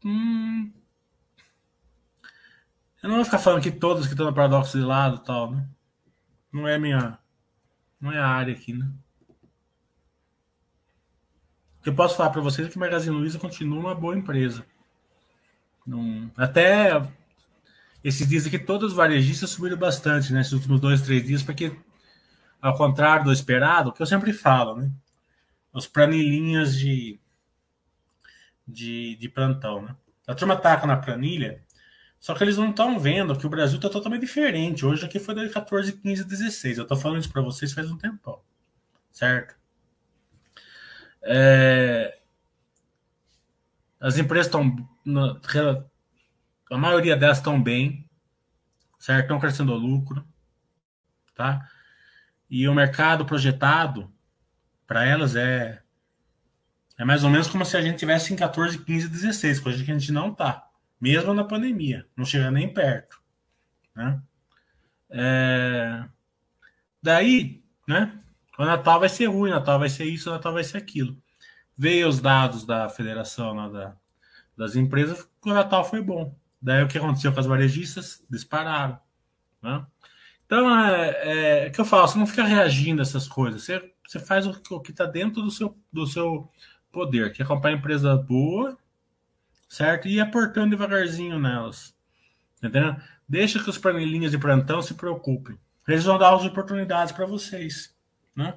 hum... 0.04 0.72
eu 3.02 3.08
não 3.08 3.16
vou 3.16 3.24
ficar 3.24 3.38
falando 3.38 3.62
que 3.62 3.70
todos 3.70 4.06
que 4.06 4.12
estão 4.12 4.26
no 4.26 4.34
paradoxo 4.34 4.78
de 4.78 4.84
lado 4.84 5.18
tal, 5.18 5.50
né? 5.50 5.68
Não 6.52 6.66
é 6.66 6.78
minha, 6.78 7.18
não 8.00 8.12
é 8.12 8.18
a 8.18 8.26
área 8.26 8.54
aqui, 8.54 8.72
né? 8.72 8.90
O 11.78 11.82
que 11.82 11.88
eu 11.90 11.94
posso 11.94 12.16
falar 12.16 12.30
para 12.30 12.40
vocês 12.40 12.66
é 12.66 12.70
que 12.70 12.78
Magazine 12.78 13.14
Luiza 13.14 13.38
continua 13.38 13.78
uma 13.78 13.94
boa 13.94 14.16
empresa. 14.16 14.64
Não... 15.86 16.30
Até 16.36 17.00
esses 18.02 18.28
dias 18.28 18.46
aqui 18.46 18.58
todos 18.58 18.92
os 18.92 18.96
varejistas 18.96 19.50
subiram 19.50 19.76
bastante, 19.76 20.32
né? 20.32 20.42
Últimos 20.52 20.80
dois, 20.80 21.02
três 21.02 21.24
dias, 21.24 21.42
porque 21.42 21.76
ao 22.60 22.76
contrário 22.76 23.24
do 23.24 23.32
esperado, 23.32 23.92
que 23.92 24.02
eu 24.02 24.06
sempre 24.06 24.32
falo, 24.32 24.76
né? 24.76 24.90
Os 25.72 25.86
planilhinhas 25.86 26.76
de, 26.76 27.20
de, 28.68 29.16
de 29.16 29.28
plantão, 29.28 29.82
né? 29.82 29.96
A 30.26 30.34
turma 30.34 30.54
ataca 30.54 30.86
na 30.86 30.98
planilha, 30.98 31.64
só 32.20 32.34
que 32.34 32.44
eles 32.44 32.58
não 32.58 32.70
estão 32.70 32.98
vendo 32.98 33.36
que 33.36 33.46
o 33.46 33.50
Brasil 33.50 33.76
está 33.76 33.88
totalmente 33.88 34.20
diferente. 34.20 34.84
Hoje 34.84 35.06
aqui 35.06 35.18
foi 35.18 35.34
de 35.34 35.48
14, 35.48 35.92
15, 35.92 36.24
16. 36.24 36.78
Eu 36.78 36.82
estou 36.82 36.96
falando 36.96 37.20
isso 37.20 37.32
para 37.32 37.40
vocês 37.40 37.72
faz 37.72 37.90
um 37.90 37.96
tempão, 37.96 38.42
certo? 39.10 39.56
É... 41.22 42.18
As 43.98 44.18
empresas 44.18 44.46
estão. 44.46 44.76
A 46.70 46.76
maioria 46.76 47.16
delas 47.16 47.38
estão 47.38 47.60
bem, 47.60 48.08
certo? 48.98 49.22
Estão 49.22 49.40
crescendo 49.40 49.74
lucro, 49.74 50.24
tá? 51.34 51.66
E 52.50 52.68
o 52.68 52.74
mercado 52.74 53.24
projetado 53.24 54.12
para 54.86 55.04
elas 55.06 55.34
é 55.36 55.82
é 56.98 57.04
mais 57.04 57.22
ou 57.22 57.30
menos 57.30 57.46
como 57.46 57.64
se 57.64 57.76
a 57.76 57.80
gente 57.80 57.98
tivesse 57.98 58.32
em 58.32 58.36
14, 58.36 58.78
15, 58.78 59.08
16, 59.08 59.60
coisa 59.60 59.84
que 59.84 59.90
a 59.90 59.98
gente 59.98 60.10
não 60.10 60.34
tá, 60.34 60.68
mesmo 61.00 61.32
na 61.32 61.44
pandemia, 61.44 62.06
não 62.16 62.24
chega 62.24 62.50
nem 62.50 62.72
perto, 62.72 63.20
né? 63.94 64.20
É... 65.10 66.04
Daí, 67.02 67.62
né? 67.86 68.18
O 68.58 68.64
Natal 68.64 68.98
vai 68.98 69.08
ser 69.08 69.26
ruim, 69.26 69.50
o 69.50 69.54
Natal 69.54 69.78
vai 69.78 69.88
ser 69.88 70.04
isso, 70.04 70.28
o 70.28 70.32
Natal 70.32 70.52
vai 70.52 70.64
ser 70.64 70.78
aquilo. 70.78 71.16
Veio 71.76 72.08
os 72.08 72.20
dados 72.20 72.66
da 72.66 72.88
federação 72.88 73.70
da, 73.70 73.96
das 74.56 74.74
empresas, 74.74 75.30
o 75.44 75.50
Natal 75.50 75.84
foi 75.84 76.02
bom. 76.02 76.36
Daí 76.60 76.82
o 76.82 76.88
que 76.88 76.98
aconteceu 76.98 77.32
com 77.32 77.38
as 77.38 77.46
varejistas? 77.46 78.24
Dispararam. 78.28 78.98
Né? 79.62 79.86
Então, 80.44 80.84
é, 80.84 81.66
é 81.66 81.70
que 81.70 81.80
eu 81.80 81.84
falo, 81.84 82.08
você 82.08 82.18
não 82.18 82.26
fica 82.26 82.42
reagindo 82.42 83.00
a 83.00 83.04
essas 83.04 83.28
coisas, 83.28 83.62
você, 83.62 83.92
você 84.06 84.18
faz 84.18 84.44
o, 84.44 84.60
o 84.70 84.80
que 84.80 84.90
está 84.90 85.04
dentro 85.04 85.40
do 85.40 85.50
seu, 85.52 85.78
do 85.92 86.04
seu 86.04 86.50
poder, 86.98 87.32
que 87.32 87.40
é 87.40 87.44
comprar 87.44 87.70
empresa 87.70 88.16
boa, 88.16 88.76
certo? 89.68 90.08
E 90.08 90.16
ir 90.16 90.20
aportando 90.20 90.70
devagarzinho 90.70 91.38
nelas. 91.38 91.94
Entendeu? 92.56 92.96
Deixa 93.28 93.62
que 93.62 93.70
os 93.70 93.78
panelinhas 93.78 94.32
de 94.32 94.38
plantão 94.38 94.82
se 94.82 94.94
preocupem. 94.94 95.56
Eles 95.86 96.04
vão 96.04 96.18
dar 96.18 96.34
as 96.34 96.44
oportunidades 96.44 97.12
para 97.12 97.24
vocês. 97.24 97.94
Né? 98.34 98.52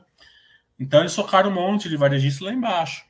Então, 0.79 1.01
eles 1.01 1.11
socaram 1.11 1.51
um 1.51 1.53
monte 1.53 1.87
de 1.87 1.95
varejistas 1.95 2.41
lá 2.41 2.51
embaixo. 2.51 3.05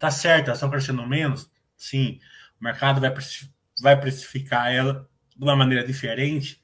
Tá 0.00 0.10
certo, 0.10 0.46
elas 0.46 0.58
estão 0.58 0.68
crescendo 0.68 1.06
menos? 1.06 1.48
Sim. 1.76 2.18
O 2.60 2.64
mercado 2.64 3.00
vai, 3.00 3.14
vai 3.80 4.00
precificar 4.00 4.72
ela 4.72 5.08
de 5.36 5.44
uma 5.44 5.54
maneira 5.54 5.86
diferente 5.86 6.60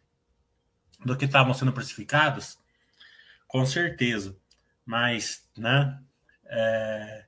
do 1.05 1.17
que 1.17 1.25
estavam 1.25 1.55
sendo 1.55 1.73
precificadas? 1.73 2.59
Com 3.47 3.65
certeza. 3.65 4.37
Mas, 4.85 5.49
né? 5.57 6.01
É, 6.47 7.26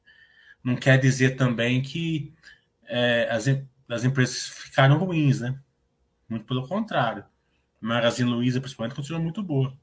não 0.69 0.77
quer 0.77 0.99
dizer 0.99 1.37
também 1.37 1.83
que 1.83 2.35
é, 2.85 3.29
as, 3.31 3.47
as 3.89 4.05
empresas 4.05 4.49
ficaram 4.49 4.99
ruins, 4.99 5.41
né? 5.41 5.59
Muito 6.29 6.47
pelo 6.47 6.67
contrário. 6.69 7.25
Magazine 7.81 8.31
Luiza, 8.31 8.61
principalmente, 8.61 8.95
continua 8.97 9.21
muito 9.21 9.43
boa. 9.43 9.77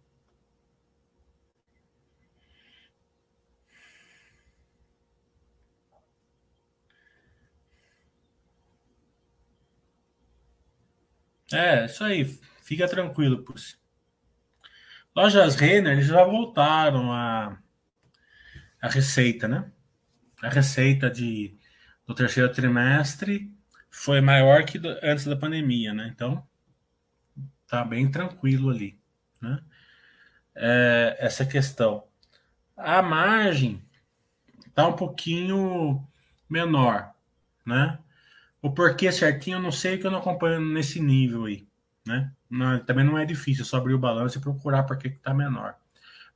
É, 11.51 11.85
isso 11.85 12.03
aí. 12.03 12.25
Fica 12.61 12.87
tranquilo, 12.87 13.43
Pussy. 13.43 13.77
Lojas 15.15 15.55
Renner, 15.55 15.93
eles 15.93 16.07
já 16.07 16.23
voltaram 16.23 17.11
a, 17.11 17.57
a 18.81 18.89
receita, 18.89 19.47
né? 19.47 19.71
A 20.45 20.49
receita 20.49 21.09
de, 21.09 21.57
do 22.05 22.13
terceiro 22.13 22.51
trimestre 22.51 23.51
foi 23.89 24.21
maior 24.21 24.63
que 24.63 24.77
do, 24.77 24.89
antes 25.01 25.25
da 25.25 25.35
pandemia, 25.35 25.91
né? 25.91 26.11
Então, 26.13 26.45
tá 27.67 27.83
bem 27.83 28.11
tranquilo 28.11 28.69
ali, 28.69 28.95
né? 29.41 29.59
É, 30.53 31.17
essa 31.19 31.45
questão. 31.47 32.03
A 32.77 33.01
margem 33.01 33.81
tá 34.75 34.87
um 34.87 34.93
pouquinho 34.93 36.07
menor, 36.47 37.11
né? 37.65 37.97
O 38.61 38.69
porquê 38.69 39.11
certinho 39.11 39.57
eu 39.57 39.61
não 39.61 39.71
sei 39.71 39.97
que 39.97 40.05
eu 40.05 40.11
não 40.11 40.19
acompanho 40.19 40.61
nesse 40.61 40.99
nível 40.99 41.45
aí, 41.45 41.67
né? 42.05 42.31
Não, 42.47 42.77
também 42.85 43.03
não 43.03 43.17
é 43.17 43.25
difícil, 43.25 43.63
é 43.63 43.65
só 43.65 43.77
abrir 43.77 43.95
o 43.95 43.99
balanço 43.99 44.37
e 44.37 44.41
procurar 44.41 44.83
por 44.83 44.97
que 44.97 45.07
está 45.07 45.33
menor. 45.33 45.75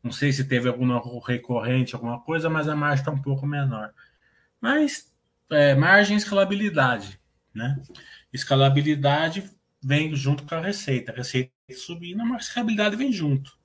Não 0.01 0.11
sei 0.11 0.31
se 0.31 0.45
teve 0.45 0.69
alguma 0.69 1.01
recorrente, 1.25 1.93
alguma 1.93 2.19
coisa, 2.21 2.49
mas 2.49 2.67
a 2.67 2.75
margem 2.75 3.01
está 3.01 3.11
um 3.11 3.21
pouco 3.21 3.45
menor. 3.45 3.93
Mas 4.61 5.13
é, 5.49 5.75
margem 5.75 6.15
escalabilidade. 6.15 7.19
Né? 7.53 7.81
Escalabilidade 8.31 9.49
vem 9.83 10.15
junto 10.15 10.43
com 10.43 10.55
a 10.55 10.61
receita. 10.61 11.11
A 11.11 11.15
receita 11.15 11.51
subindo, 11.73 12.21
a 12.21 12.37
escalabilidade 12.37 12.95
vem 12.95 13.11
junto. 13.11 13.57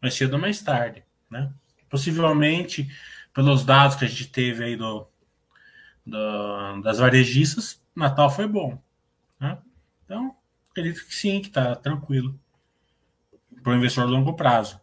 Mais 0.00 0.14
cedo 0.14 0.34
ou 0.34 0.40
mais 0.40 0.60
tarde. 0.60 1.04
Né? 1.30 1.52
Possivelmente, 1.88 2.88
pelos 3.32 3.64
dados 3.64 3.96
que 3.96 4.04
a 4.04 4.08
gente 4.08 4.28
teve 4.28 4.64
aí 4.64 4.76
do, 4.76 5.06
do 6.04 6.82
das 6.82 6.98
varejistas, 6.98 7.82
Natal 7.94 8.30
foi 8.30 8.46
bom. 8.46 8.82
Né? 9.38 9.58
Então, 10.04 10.36
acredito 10.70 11.06
que 11.06 11.14
sim, 11.14 11.40
que 11.40 11.48
está 11.48 11.74
tranquilo 11.74 12.38
para 13.62 13.72
o 13.72 13.76
investidor 13.76 14.06
de 14.06 14.12
longo 14.12 14.34
prazo. 14.34 14.80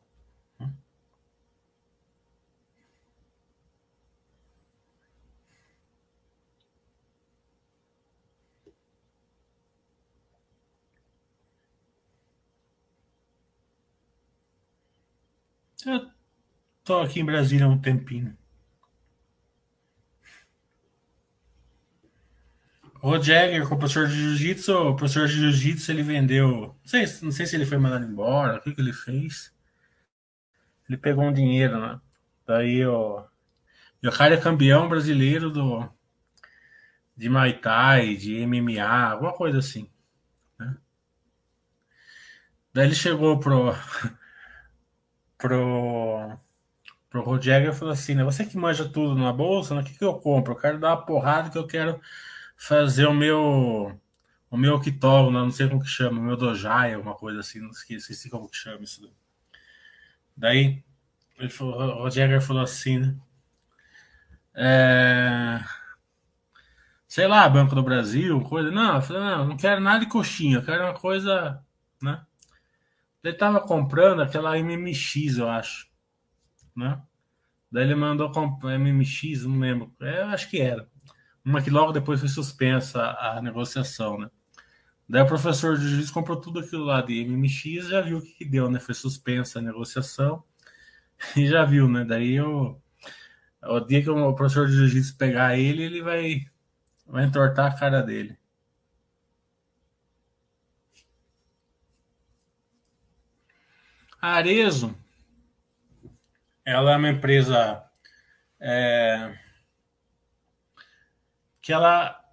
Eu 15.87 16.11
estou 16.79 17.01
aqui 17.01 17.21
em 17.21 17.25
Brasília 17.25 17.65
há 17.65 17.69
um 17.69 17.79
tempinho. 17.79 18.37
O 23.01 23.17
Jagger, 23.21 23.65
professor 23.69 24.05
de 24.07 24.13
jiu-jitsu, 24.13 24.73
o 24.73 24.95
professor 24.95 25.27
de 25.27 25.35
jiu-jitsu 25.35 25.91
ele 25.91 26.03
vendeu. 26.03 26.75
Não 26.77 26.77
sei, 26.83 27.05
não 27.21 27.31
sei 27.31 27.45
se 27.45 27.55
ele 27.55 27.65
foi 27.65 27.77
mandado 27.77 28.03
embora, 28.05 28.57
o 28.57 28.61
que, 28.61 28.73
que 28.73 28.81
ele 28.81 28.91
fez. 28.91 29.55
Ele 30.89 30.97
pegou 30.97 31.23
um 31.23 31.31
dinheiro, 31.31 31.79
né? 31.79 32.01
Daí 32.45 32.85
o. 32.85 33.25
E 34.03 34.07
o 34.07 34.11
cara 34.11 34.33
é 34.35 34.41
campeão 34.41 34.89
brasileiro 34.89 35.49
do. 35.49 35.89
De 37.15 37.29
Muay 37.29 37.53
Thai, 37.59 38.15
de 38.15 38.45
MMA, 38.45 38.83
alguma 38.83 39.33
coisa 39.33 39.59
assim. 39.59 39.89
Né? 40.59 40.75
Daí 42.73 42.87
ele 42.87 42.95
chegou 42.95 43.39
pro. 43.39 43.73
pro. 45.37 46.37
Pro 47.09 47.21
Rodjagger 47.23 47.69
e 47.71 47.75
falou 47.75 47.93
assim, 47.93 48.15
né? 48.15 48.23
Você 48.23 48.45
que 48.45 48.57
manja 48.57 48.87
tudo 48.87 49.15
na 49.15 49.31
bolsa, 49.31 49.73
né? 49.73 49.81
o 49.81 49.83
que, 49.83 49.97
que 49.97 50.03
eu 50.03 50.15
compro? 50.15 50.53
Eu 50.53 50.57
quero 50.57 50.79
dar 50.79 50.89
uma 50.89 51.05
porrada 51.05 51.49
que 51.49 51.57
eu 51.57 51.65
quero 51.65 52.01
fazer 52.57 53.05
o 53.07 53.13
meu 53.13 53.97
o 54.49 54.57
meu 54.57 54.79
Kitoro, 54.79 55.31
não 55.31 55.51
sei 55.51 55.67
como 55.67 55.81
que 55.81 55.89
chama, 55.89 56.19
o 56.19 56.23
meu 56.23 56.37
Dojai, 56.37 56.93
alguma 56.93 57.15
coisa 57.15 57.39
assim, 57.39 57.59
não 57.59 57.69
esqueci, 57.69 57.97
esqueci 57.97 58.29
como 58.29 58.49
que 58.49 58.55
chama 58.57 58.83
isso. 58.83 59.09
Daí, 60.35 60.83
ele 61.37 61.49
falou, 61.49 61.75
o 61.75 62.03
Roger 62.03 62.41
falou 62.41 62.63
assim, 62.63 62.99
né? 62.99 63.15
É, 64.55 65.59
sei 67.07 67.27
lá, 67.27 67.47
Banco 67.47 67.75
do 67.75 67.83
Brasil, 67.83 68.41
coisa. 68.41 68.71
Não, 68.71 69.01
falei, 69.01 69.21
não, 69.21 69.47
não 69.49 69.57
quero 69.57 69.81
nada 69.81 69.99
de 69.99 70.07
coxinha, 70.07 70.61
quero 70.61 70.83
uma 70.83 70.93
coisa, 70.93 71.63
né? 72.01 72.21
Ele 73.27 73.35
tava 73.35 73.59
comprando 73.59 74.21
aquela 74.21 74.57
MMX, 74.57 75.37
eu 75.37 75.49
acho, 75.49 75.89
né? 76.73 77.01
Daí 77.69 77.83
ele 77.83 77.93
mandou 77.93 78.31
comprar 78.31 78.79
MMX, 78.79 79.43
não 79.43 79.59
lembro, 79.59 79.93
é, 79.99 80.21
eu 80.21 80.27
acho 80.27 80.49
que 80.49 80.61
era. 80.61 80.87
Uma 81.43 81.61
que 81.61 81.69
logo 81.69 81.91
depois 81.91 82.21
foi 82.21 82.29
suspensa 82.29 83.01
a, 83.01 83.37
a 83.37 83.41
negociação, 83.41 84.17
né? 84.17 84.29
Daí 85.09 85.21
o 85.21 85.27
professor 85.27 85.77
de 85.77 85.89
juiz 85.89 86.09
comprou 86.09 86.39
tudo 86.39 86.59
aquilo 86.59 86.85
lá 86.85 87.01
de 87.01 87.25
MMX, 87.25 87.89
já 87.89 87.99
viu 87.99 88.19
o 88.19 88.21
que, 88.21 88.31
que 88.31 88.45
deu, 88.45 88.69
né? 88.69 88.79
Foi 88.79 88.95
suspensa 88.95 89.59
a 89.59 89.61
negociação 89.61 90.41
e 91.35 91.47
já 91.47 91.65
viu, 91.65 91.89
né? 91.89 92.05
Daí 92.05 92.33
eu, 92.35 92.81
o 93.61 93.79
dia 93.81 94.01
que 94.01 94.09
o 94.09 94.33
professor 94.35 94.67
de 94.67 94.73
jiu-jitsu 94.73 95.17
pegar 95.17 95.57
ele, 95.57 95.83
ele 95.83 96.01
vai, 96.01 96.45
vai 97.05 97.25
entortar 97.25 97.73
a 97.73 97.75
cara 97.77 98.01
dele. 98.01 98.37
A 104.21 104.33
Arezo, 104.33 104.95
ela 106.65 106.93
é 106.93 106.97
uma 106.97 107.09
empresa 107.09 107.83
é, 108.59 109.37
que 111.61 111.71
ela 111.71 112.23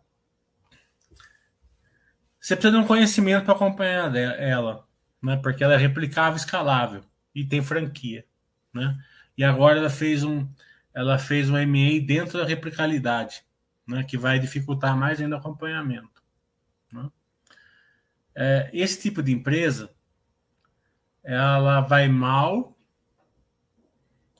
você 2.44 2.54
precisa 2.54 2.76
de 2.76 2.84
um 2.84 2.86
conhecimento 2.86 3.46
para 3.46 3.54
acompanhar 3.54 4.14
ela, 4.14 4.86
né? 5.22 5.34
Porque 5.36 5.64
ela 5.64 5.72
é 5.72 5.78
replicável, 5.78 6.36
escalável 6.36 7.02
e 7.34 7.42
tem 7.42 7.62
franquia, 7.62 8.24
né? 8.70 9.02
E 9.36 9.42
agora 9.42 9.78
ela 9.78 9.88
fez 9.88 10.22
um, 10.22 10.46
ela 10.92 11.18
fez 11.18 11.48
um 11.48 11.54
MA 11.54 12.04
dentro 12.06 12.38
da 12.38 12.44
replicabilidade, 12.44 13.42
né? 13.86 14.04
Que 14.04 14.18
vai 14.18 14.38
dificultar 14.38 14.94
mais 14.94 15.22
ainda 15.22 15.36
o 15.36 15.38
acompanhamento. 15.38 16.22
Né? 16.92 17.10
É, 18.34 18.70
esse 18.74 19.00
tipo 19.00 19.22
de 19.22 19.32
empresa, 19.32 19.90
ela 21.24 21.80
vai 21.80 22.06
mal 22.06 22.78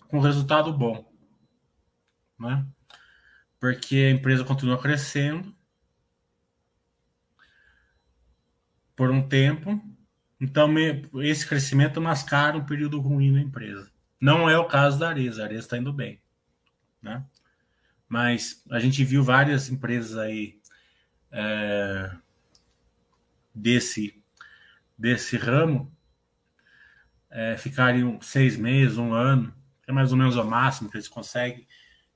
com 0.08 0.20
resultado 0.20 0.72
bom, 0.72 1.10
né? 2.38 2.66
Porque 3.58 3.96
a 3.96 4.10
empresa 4.10 4.44
continua 4.44 4.80
crescendo 4.80 5.56
por 8.94 9.10
um 9.10 9.26
tempo. 9.26 9.82
Então, 10.38 10.68
esse 11.22 11.46
crescimento 11.46 12.00
mascara 12.00 12.58
um 12.58 12.66
período 12.66 13.00
ruim 13.00 13.32
na 13.32 13.40
empresa. 13.40 13.90
Não 14.20 14.48
é 14.48 14.58
o 14.58 14.66
caso 14.66 14.98
da 14.98 15.08
Areza. 15.08 15.42
A 15.42 15.46
Areza 15.46 15.60
está 15.60 15.78
indo 15.78 15.92
bem. 15.92 16.20
Né? 17.00 17.24
Mas 18.06 18.62
a 18.70 18.78
gente 18.78 19.02
viu 19.02 19.22
várias 19.22 19.70
empresas 19.70 20.18
aí 20.18 20.60
é, 21.32 22.14
desse, 23.54 24.22
desse 24.98 25.38
ramo 25.38 25.93
é, 27.34 27.56
ficarem 27.56 28.16
seis 28.22 28.56
meses, 28.56 28.96
um 28.96 29.12
ano, 29.12 29.52
é 29.88 29.92
mais 29.92 30.12
ou 30.12 30.16
menos 30.16 30.36
o 30.36 30.44
máximo 30.44 30.88
que 30.88 30.96
eles 30.96 31.08
conseguem, 31.08 31.66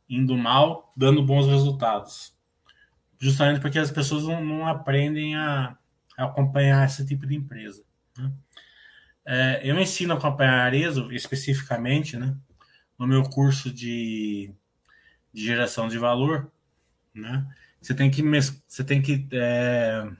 indo 0.08 0.36
mal, 0.36 0.92
dando 0.96 1.26
bons 1.26 1.48
resultados. 1.48 2.32
Justamente 3.18 3.60
porque 3.60 3.80
as 3.80 3.90
pessoas 3.90 4.22
não, 4.22 4.42
não 4.42 4.66
aprendem 4.66 5.34
a, 5.34 5.76
acompanhar 6.16 6.86
esse 6.86 7.04
tipo 7.04 7.26
de 7.26 7.34
empresa. 7.34 7.82
Né? 8.16 8.32
É, 9.26 9.60
eu 9.64 9.78
ensino 9.78 10.14
a 10.14 10.16
acompanhar 10.16 10.54
a 10.54 10.64
Arezo 10.64 11.12
especificamente, 11.12 12.16
né, 12.16 12.36
no 12.96 13.06
meu 13.06 13.24
curso 13.24 13.72
de, 13.72 14.54
de 15.32 15.44
geração 15.44 15.88
de 15.88 15.98
valor, 15.98 16.50
né? 17.12 17.46
Você 17.80 17.94
tem 17.94 18.10
que 18.10 18.22
você 18.66 18.82
tem 18.82 19.00
que 19.00 19.28
é, 19.32 20.10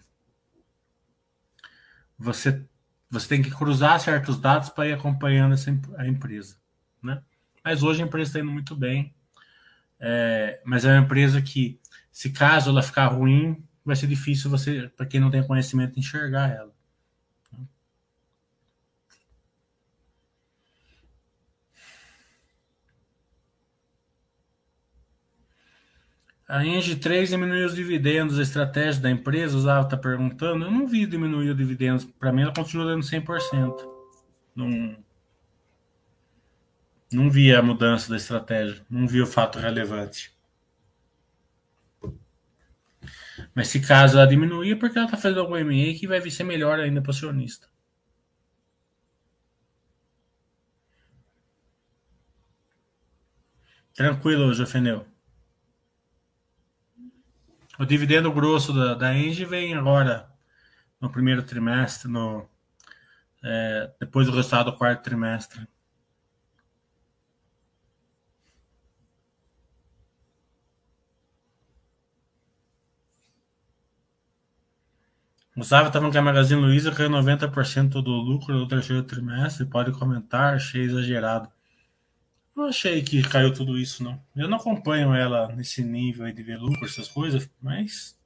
você 2.19 2.68
você 3.11 3.29
tem 3.29 3.43
que 3.43 3.51
cruzar 3.51 3.99
certos 4.01 4.39
dados 4.39 4.69
para 4.69 4.89
ir 4.89 4.93
acompanhando 4.93 5.55
essa, 5.55 5.71
a 5.97 6.07
empresa, 6.07 6.57
né? 7.03 7.23
Mas 7.65 7.83
hoje 7.83 8.03
a 8.03 8.07
empresa 8.07 8.31
está 8.31 8.41
indo 8.41 8.51
muito 8.51 8.75
bem, 8.77 9.15
é, 9.99 10.61
mas 10.65 10.85
é 10.85 10.93
uma 10.93 11.05
empresa 11.05 11.41
que, 11.43 11.81
se 12.13 12.31
caso 12.31 12.71
ela 12.71 12.83
ficar 12.83 13.07
ruim, 13.09 13.63
vai 13.85 13.97
ser 13.97 14.07
difícil 14.07 14.51
você, 14.51 14.91
para 14.97 15.07
quem 15.07 15.21
não 15.21 15.31
tem 15.31 15.47
conhecimento, 15.47 15.99
enxergar 15.99 16.51
ela. 16.51 16.73
A 26.49 26.65
Engie 26.65 26.97
3 26.97 27.29
diminuiu 27.29 27.67
os 27.67 27.75
dividendos, 27.75 28.39
a 28.39 28.43
estratégia 28.43 29.03
da 29.03 29.11
empresa, 29.11 29.55
o 29.57 29.61
Zava 29.61 29.85
está 29.85 29.99
perguntando. 29.99 30.65
Eu 30.65 30.71
não 30.71 30.87
vi 30.87 31.05
diminuir 31.07 31.51
os 31.51 31.57
dividendos. 31.57 32.05
Para 32.07 32.33
mim, 32.33 32.43
ela 32.43 32.55
continua 32.55 32.87
dando 32.87 33.05
100%. 33.05 33.87
Não, 34.57 34.97
não 37.13 37.31
vi 37.31 37.55
a 37.55 37.63
mudança 37.63 38.09
da 38.09 38.17
estratégia. 38.17 38.83
Não 38.89 39.07
vi 39.07 39.21
o 39.21 39.27
fato 39.27 39.59
relevante. 39.59 40.35
Mas 43.55 43.69
se 43.69 43.81
caso 43.81 44.17
ela 44.17 44.27
diminuir, 44.27 44.73
é 44.73 44.77
porque 44.77 44.97
ela 44.99 45.07
está 45.07 45.19
fazendo 45.19 45.41
algum 45.41 45.57
MA 45.57 45.99
que 45.99 46.07
vai 46.07 46.21
ser 46.31 46.45
melhor 46.45 46.81
ainda 46.81 47.03
para 47.03 47.11
o 47.11 47.15
acionista. 47.15 47.69
Tranquilo, 53.95 54.55
Jofeneu. 54.55 55.18
O 57.79 57.87
dividendo 57.87 58.33
grosso 58.33 58.73
da, 58.73 58.95
da 58.95 59.15
Engie 59.15 59.45
vem 59.45 59.75
agora 59.75 60.29
no 61.01 61.11
primeiro 61.11 61.43
trimestre, 61.45 62.11
no, 62.11 62.49
é, 63.43 63.93
depois 64.01 64.27
do 64.27 64.35
resultado 64.35 64.73
do 64.73 64.77
quarto 64.77 65.03
trimestre. 65.05 65.67
Gustavo 75.57 75.89
estava 75.89 76.11
que 76.11 76.17
a 76.19 76.23
Magazine 76.23 76.61
Luiza 76.61 76.93
caiu 76.93 77.11
90% 77.11 78.01
do 78.03 78.11
lucro 78.13 78.55
do 78.59 78.69
terceiro 78.69 79.03
trimestre. 79.03 79.67
Pode 79.67 79.93
comentar, 79.93 80.55
achei 80.55 80.83
exagerado. 80.83 81.49
Não 82.59 82.65
achei 82.65 83.01
que 83.03 83.23
caiu 83.23 83.55
tudo 83.55 83.79
isso, 83.79 84.03
não. 84.03 84.21
Eu 84.35 84.49
não 84.49 84.57
acompanho 84.57 85.15
ela 85.15 85.47
nesse 85.55 85.81
nível 85.81 86.29
de 86.33 86.43
ver 86.43 86.59
lucro, 86.59 86.87
essas 86.87 87.07
coisas, 87.07 87.49
mas 87.63 88.19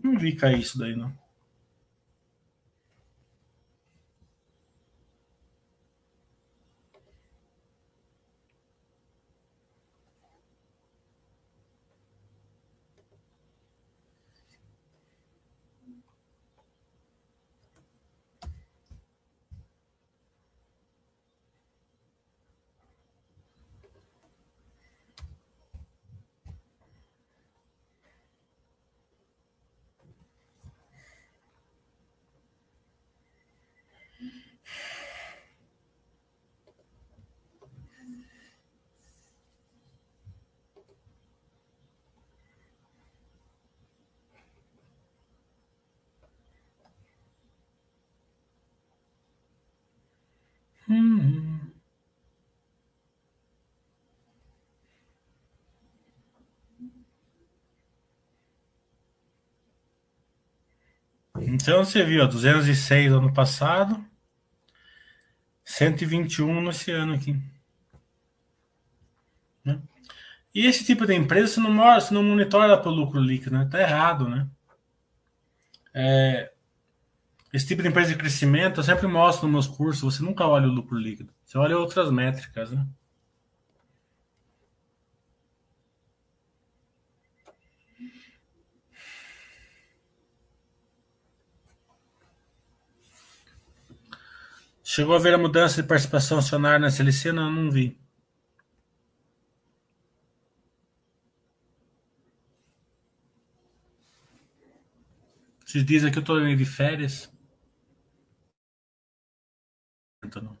não 0.00 0.16
vi 0.16 0.36
cair 0.36 0.60
isso 0.60 0.78
daí, 0.78 0.94
não. 0.94 1.12
Então 61.36 61.84
você 61.84 62.04
viu, 62.04 62.22
ó, 62.22 62.26
206 62.26 63.12
ano 63.12 63.32
passado, 63.32 64.04
121 65.64 66.62
nesse 66.62 66.90
ano 66.90 67.14
aqui. 67.14 67.40
Né? 69.64 69.80
E 70.54 70.66
esse 70.66 70.84
tipo 70.84 71.06
de 71.06 71.14
empresa 71.14 71.54
você 71.54 71.60
não, 71.60 71.72
mora, 71.72 72.00
você 72.00 72.14
não 72.14 72.22
monitora 72.22 72.78
para 72.78 72.90
o 72.90 72.94
lucro 72.94 73.20
líquido, 73.20 73.56
né? 73.56 73.68
Tá 73.70 73.80
errado, 73.80 74.28
né? 74.28 74.48
É, 75.92 76.53
esse 77.54 77.68
tipo 77.68 77.82
de 77.82 77.88
empresa 77.88 78.10
de 78.12 78.18
crescimento, 78.18 78.80
eu 78.80 78.84
sempre 78.84 79.06
mostro 79.06 79.46
nos 79.46 79.52
meus 79.68 79.76
cursos, 79.76 80.16
você 80.16 80.22
nunca 80.24 80.44
olha 80.44 80.66
o 80.66 80.72
lucro 80.72 80.98
líquido, 80.98 81.32
você 81.44 81.56
olha 81.56 81.78
outras 81.78 82.10
métricas, 82.10 82.72
né? 82.72 82.84
Chegou 94.82 95.14
a 95.14 95.18
ver 95.18 95.34
a 95.34 95.38
mudança 95.38 95.80
de 95.80 95.88
participação 95.88 96.38
acionária 96.38 96.78
na 96.80 96.88
SLC? 96.88 97.32
Não, 97.32 97.50
não 97.50 97.70
vi. 97.70 97.96
Esses 105.66 105.84
dias 105.84 106.04
aqui 106.04 106.18
eu 106.18 106.48
indo 106.48 106.56
de 106.56 106.64
férias. 106.64 107.32
Então, 110.24 110.56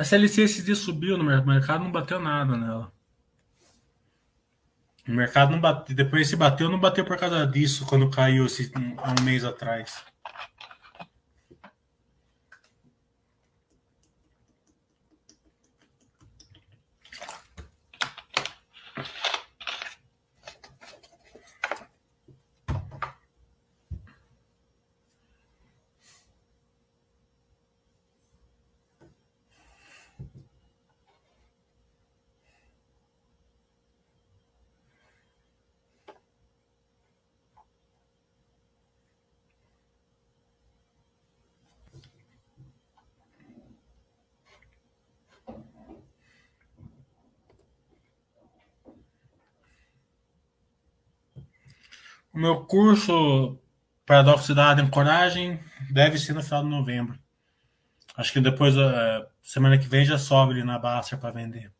a 0.00 0.04
CLC 0.04 0.40
esse 0.40 0.62
dia 0.62 0.74
subiu 0.74 1.18
no 1.18 1.22
mercado, 1.22 1.84
não 1.84 1.92
bateu 1.92 2.18
nada 2.18 2.56
nela. 2.56 2.90
O 5.06 5.12
mercado 5.12 5.50
não 5.50 5.60
bateu, 5.60 5.94
depois 5.94 6.26
se 6.26 6.36
bateu, 6.36 6.70
não 6.70 6.80
bateu 6.80 7.04
por 7.04 7.18
causa 7.18 7.46
disso 7.46 7.84
quando 7.84 8.08
caiu 8.08 8.46
esse, 8.46 8.72
há 8.96 9.10
um 9.20 9.22
mês 9.22 9.44
atrás. 9.44 10.02
Meu 52.40 52.64
curso 52.64 53.58
Paradoxo 54.06 54.54
da 54.54 54.72
Ancoragem 54.72 55.60
deve 55.90 56.18
ser 56.18 56.32
no 56.32 56.42
final 56.42 56.62
de 56.64 56.70
novembro. 56.70 57.18
Acho 58.16 58.32
que 58.32 58.40
depois, 58.40 58.76
uh, 58.76 59.26
semana 59.42 59.78
que 59.78 59.86
vem, 59.86 60.04
já 60.04 60.18
sobe 60.18 60.62
na 60.64 60.78
Baster 60.78 61.18
para 61.18 61.30
vender. 61.32 61.72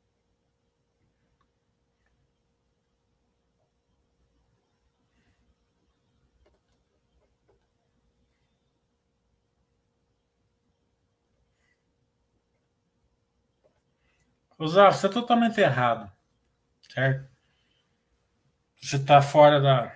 Osar, 14.59 14.93
você 14.93 15.07
é 15.07 15.11
totalmente 15.11 15.59
errado, 15.59 16.11
certo? 16.93 17.31
Você 18.83 18.97
está 18.97 19.23
fora 19.23 19.59
da, 19.61 19.93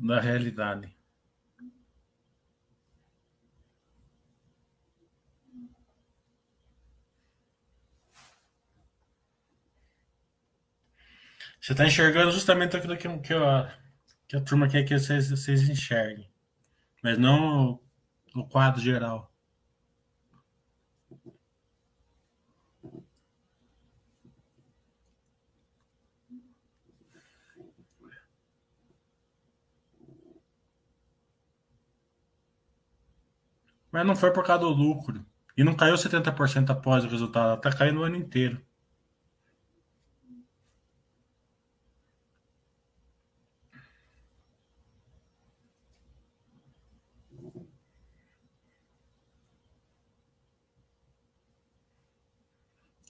da 0.00 0.20
realidade. 0.20 0.96
Você 11.60 11.72
está 11.72 11.86
enxergando 11.86 12.32
justamente 12.32 12.76
aquilo 12.76 12.96
que, 12.96 13.18
que, 13.18 13.34
a, 13.34 13.78
que 14.26 14.36
a 14.36 14.40
turma 14.40 14.68
quer 14.68 14.82
que 14.84 14.98
vocês, 14.98 15.30
vocês 15.30 15.68
enxerguem, 15.68 16.28
mas 17.02 17.18
não 17.18 17.78
o 18.34 18.48
quadro 18.48 18.80
geral. 18.80 19.29
Mas 33.92 34.06
não 34.06 34.16
foi 34.16 34.32
por 34.32 34.44
causa 34.44 34.64
do 34.64 34.70
lucro. 34.70 35.24
E 35.56 35.64
não 35.64 35.74
caiu 35.74 35.94
70% 35.94 36.70
após 36.70 37.04
o 37.04 37.08
resultado, 37.08 37.56
está 37.56 37.72
caindo 37.72 38.00
o 38.00 38.04
ano 38.04 38.16
inteiro. 38.16 38.60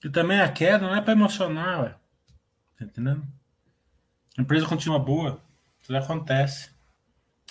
E 0.03 0.09
também 0.09 0.41
a 0.41 0.51
queda 0.51 0.87
não 0.87 0.95
é 0.97 1.01
para 1.01 1.13
emocionar, 1.13 1.83
ué. 1.83 1.95
Tá 2.79 2.85
entendendo? 2.85 3.27
A 4.37 4.43
empresa 4.43 4.67
continua 4.67 4.99
boa, 4.99 5.43
tudo 5.83 5.99
acontece. 5.99 6.71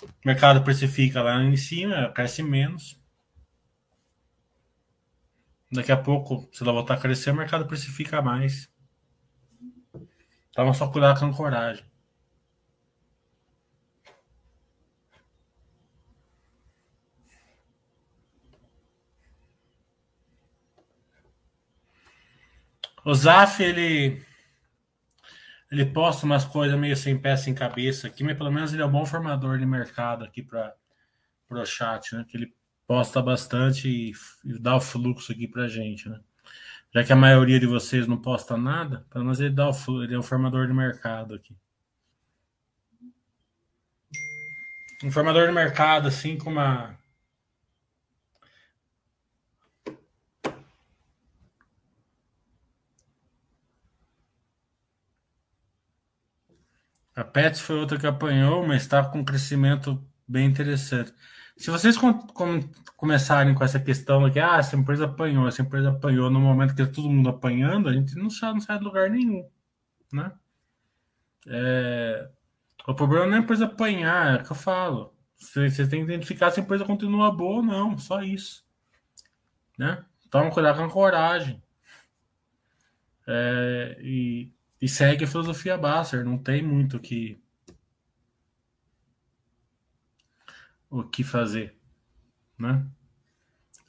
O 0.02 0.08
mercado 0.26 0.64
precifica 0.64 1.22
lá 1.22 1.44
em 1.44 1.56
cima, 1.56 2.12
cresce 2.12 2.42
menos. 2.42 3.00
Daqui 5.72 5.92
a 5.92 5.98
pouco, 5.98 6.50
se 6.52 6.64
ela 6.64 6.74
voltar 6.74 6.96
a 6.96 7.00
crescer, 7.00 7.32
o 7.32 7.36
mercado 7.36 7.68
precifica 7.68 8.22
mais. 8.22 8.70
Então, 10.50 10.74
só 10.74 10.88
cuidar 10.92 11.18
com 11.18 11.26
a 11.26 11.28
ancoragem. 11.28 11.86
O 23.06 23.14
Zaf, 23.14 23.62
ele 23.64 24.22
ele 25.72 25.86
posta 25.86 26.26
umas 26.26 26.46
coisas 26.46 26.78
meio 26.80 26.96
sem 26.98 27.18
pé, 27.20 27.38
sem 27.38 27.54
cabeça 27.54 28.08
aqui, 28.08 28.24
mas 28.24 28.38
pelo 28.38 28.52
menos 28.52 28.74
ele 28.74 28.82
é 28.82 28.86
um 28.86 28.92
bom 28.92 29.06
formador 29.06 29.58
de 29.60 29.66
mercado 29.66 30.24
aqui 30.26 30.42
para 30.42 30.76
o 31.50 31.66
chat, 31.66 32.16
né? 32.16 32.26
Que 32.28 32.38
ele 32.38 32.56
posta 32.90 33.22
bastante 33.22 33.88
e, 33.88 34.14
e 34.44 34.58
dá 34.60 34.76
o 34.76 34.82
fluxo 34.82 35.32
aqui 35.32 35.48
para 35.48 35.68
gente, 35.68 36.10
né? 36.10 36.20
Já 36.92 37.04
que 37.04 37.14
a 37.14 37.16
maioria 37.16 37.60
de 37.60 37.68
vocês 37.68 38.08
não 38.08 38.18
posta 38.18 38.58
nada, 38.58 39.06
pelo 39.12 39.26
menos 39.26 39.40
ele 39.40 39.54
dá 39.54 39.70
o 39.70 39.74
fluxo, 39.74 40.04
ele 40.06 40.16
é 40.16 40.18
um 40.18 40.24
formador 40.24 40.66
de 40.66 40.74
mercado 40.74 41.36
aqui. 41.36 41.56
Um 45.04 45.12
formador 45.12 45.46
de 45.46 45.54
mercado, 45.54 46.08
assim, 46.08 46.36
com 46.36 46.50
uma. 46.50 46.98
A 57.16 57.24
Pets 57.24 57.60
foi 57.62 57.76
outra 57.78 58.00
que 58.00 58.08
apanhou, 58.08 58.66
mas 58.66 58.82
está 58.82 59.04
com 59.08 59.20
um 59.20 59.24
crescimento 59.26 60.04
bem 60.28 60.48
interessante. 60.48 61.14
Se 61.60 61.70
vocês 61.70 61.98
com, 61.98 62.14
com, 62.14 62.62
começarem 62.96 63.54
com 63.54 63.66
essa 63.66 63.82
questão 63.82 64.24
de 64.26 64.32
que 64.32 64.40
ah, 64.40 64.58
essa 64.60 64.78
empresa 64.78 65.04
apanhou, 65.04 65.46
essa 65.46 65.62
empresa 65.62 65.90
apanhou 65.90 66.30
no 66.30 66.40
momento 66.40 66.74
que 66.74 66.86
tá 66.86 66.90
todo 66.90 67.10
mundo 67.10 67.28
apanhando, 67.28 67.90
a 67.90 67.94
gente 67.94 68.16
não 68.16 68.30
sai, 68.30 68.54
não 68.54 68.62
sai 68.62 68.78
de 68.78 68.86
lugar 68.86 69.10
nenhum, 69.10 69.46
né? 70.12 70.32
É, 71.46 72.30
o 72.88 72.96
problema 72.96 73.26
não 73.26 73.34
é 73.34 73.40
a 73.40 73.42
empresa 73.42 73.66
apanhar, 73.66 74.38
é 74.38 74.42
o 74.42 74.46
que 74.46 74.52
eu 74.52 74.56
falo. 74.56 75.14
Você, 75.36 75.70
você 75.70 75.86
tem 75.86 76.00
que 76.00 76.12
identificar 76.12 76.50
se 76.50 76.62
a 76.62 76.64
empresa 76.64 76.86
continua 76.86 77.30
boa 77.30 77.58
ou 77.58 77.64
não, 77.64 77.98
só 77.98 78.24
isso. 78.24 78.66
Né? 79.78 80.02
Toma 80.30 80.52
cuidado 80.52 80.78
com 80.78 80.86
a 80.86 80.90
coragem. 80.90 81.62
É, 83.28 83.98
e, 84.00 84.50
e 84.82 84.88
segue 84.88 85.26
a 85.26 85.28
filosofia 85.28 85.78
Basser, 85.78 86.24
não 86.24 86.38
tem 86.38 86.64
muito 86.64 87.00
que 87.00 87.38
o 90.90 91.04
que 91.04 91.24
fazer, 91.24 91.78
né? 92.58 92.86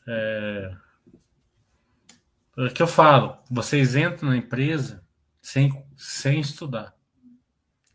É, 0.06 0.76
é 2.56 2.64
o 2.64 2.72
que 2.72 2.82
eu 2.82 2.86
falo, 2.86 3.38
vocês 3.50 3.96
entram 3.96 4.30
na 4.30 4.36
empresa 4.36 5.04
sem, 5.40 5.84
sem 5.96 6.40
estudar. 6.40 6.94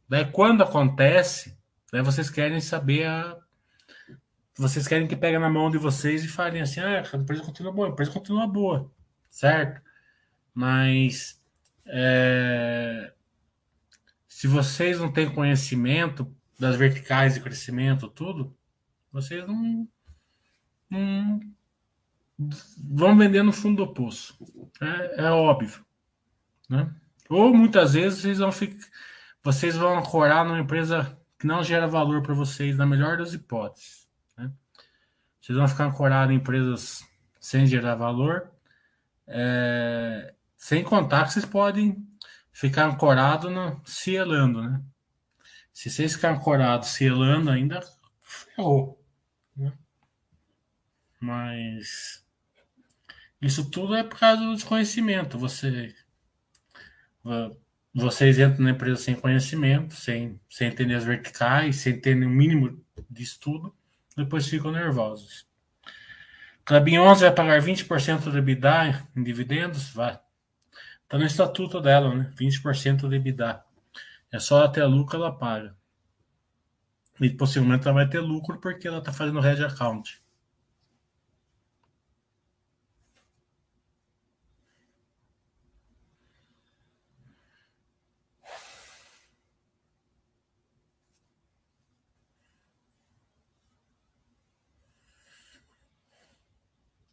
Daí 0.08 0.26
quando 0.32 0.64
acontece, 0.64 1.58
daí 1.92 2.02
vocês 2.02 2.30
querem 2.30 2.60
saber 2.62 3.08
a. 3.08 3.38
Vocês 4.58 4.88
querem 4.88 5.08
que 5.08 5.18
pegue 5.18 5.38
na 5.38 5.50
mão 5.50 5.70
de 5.70 5.78
vocês 5.78 6.24
e 6.24 6.30
falem 6.30 6.62
assim, 6.62 6.80
ah, 6.80 7.04
a 7.12 7.18
empresa 7.18 7.44
continua 7.44 7.74
boa, 7.74 7.88
a 7.88 7.92
empresa 7.92 8.12
continua 8.12 8.48
boa, 8.48 8.90
certo? 9.28 9.82
Mas 10.54 11.42
é, 11.86 13.12
se 14.28 14.48
vocês 14.48 15.00
não 15.00 15.12
têm 15.12 15.34
conhecimento 15.34 16.34
das 16.58 16.78
verticais 16.78 17.34
de 17.34 17.42
crescimento, 17.42 18.08
tudo, 18.08 18.56
vocês 19.16 19.48
não, 19.48 19.88
não 20.90 21.40
vão 22.38 23.18
vender 23.18 23.44
no 23.44 23.54
fundo 23.54 23.86
do 23.86 23.94
poço. 23.94 24.38
É, 24.82 25.28
é 25.28 25.32
óbvio. 25.32 25.86
Né? 26.70 26.94
Ou 27.30 27.54
muitas 27.54 27.94
vezes 27.94 28.20
vocês 28.20 28.40
vão 28.40 28.52
ficar, 28.52 28.86
vocês 29.42 29.78
vão 29.78 29.98
ancorar 29.98 30.44
numa 30.44 30.60
empresa 30.60 31.18
que 31.40 31.48
não 31.48 31.64
gera 31.64 31.88
valor 31.88 32.22
para 32.22 32.34
vocês, 32.34 32.78
na 32.78 32.86
melhor 32.86 33.18
das 33.18 33.34
hipóteses. 33.34 34.06
Né? 34.38 34.52
Vocês 35.40 35.58
vão 35.58 35.68
ficar 35.68 35.86
ancorados 35.86 36.34
em 36.34 36.38
empresas 36.38 37.02
sem 37.40 37.66
gerar 37.66 37.96
valor, 37.96 38.52
é, 39.28 40.34
sem 40.58 40.84
contar 40.84 41.24
que 41.24 41.32
vocês 41.32 41.46
podem 41.46 42.06
ficar 42.52 42.88
ancorado 42.88 43.50
no 43.50 43.82
cielando, 43.86 44.62
né? 44.62 44.82
Se 45.72 45.90
vocês 45.90 46.16
ficarem 46.16 46.38
ancorados 46.38 46.90
cielando 46.90 47.50
ainda, 47.50 47.82
ferrou. 48.22 49.05
Mas 51.26 52.24
isso 53.42 53.68
tudo 53.72 53.96
é 53.96 54.04
por 54.04 54.20
causa 54.20 54.44
do 54.44 54.54
desconhecimento. 54.54 55.40
Você, 55.40 55.96
vocês 57.92 58.38
entram 58.38 58.64
na 58.64 58.72
empresa 58.72 59.02
sem 59.02 59.16
conhecimento, 59.16 59.96
sem, 59.96 60.40
sem 60.48 60.68
entender 60.68 60.94
as 60.94 61.04
verticais, 61.04 61.78
sem 61.78 62.00
ter 62.00 62.16
o 62.16 62.30
mínimo 62.30 62.80
de 63.10 63.24
estudo, 63.24 63.76
depois 64.16 64.48
ficam 64.48 64.72
nervosos. 64.72 65.48
Clabin 66.64 67.00
11 67.00 67.22
vai 67.22 67.34
pagar 67.34 67.60
20% 67.60 68.30
do 68.30 68.38
EBITDA 68.38 69.10
em 69.16 69.24
dividendos? 69.24 69.90
Vai. 69.90 70.20
Está 71.04 71.18
no 71.18 71.26
estatuto 71.26 71.82
dela, 71.82 72.14
né? 72.14 72.32
20% 72.36 73.02
do 73.02 73.16
EBITDA. 73.16 73.64
É 74.32 74.38
só 74.40 74.64
até 74.64 74.86
lucro 74.86 75.18
ela 75.18 75.36
paga. 75.36 75.76
E 77.20 77.32
possivelmente 77.32 77.88
ela 77.88 77.96
vai 77.96 78.10
ter 78.10 78.20
lucro 78.20 78.60
porque 78.60 78.88
ela 78.88 79.00
está 79.00 79.12
fazendo 79.12 79.40
red 79.40 79.64
account. 79.64 80.25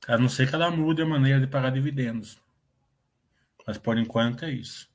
A 0.06 0.16
não 0.16 0.28
ser 0.28 0.48
que 0.48 0.54
ela 0.54 0.70
mude 0.70 1.02
a 1.02 1.06
maneira 1.06 1.40
de 1.40 1.48
pagar 1.48 1.70
dividendos. 1.72 2.40
Mas 3.66 3.76
por 3.76 3.98
enquanto 3.98 4.44
é 4.44 4.52
isso. 4.52 4.88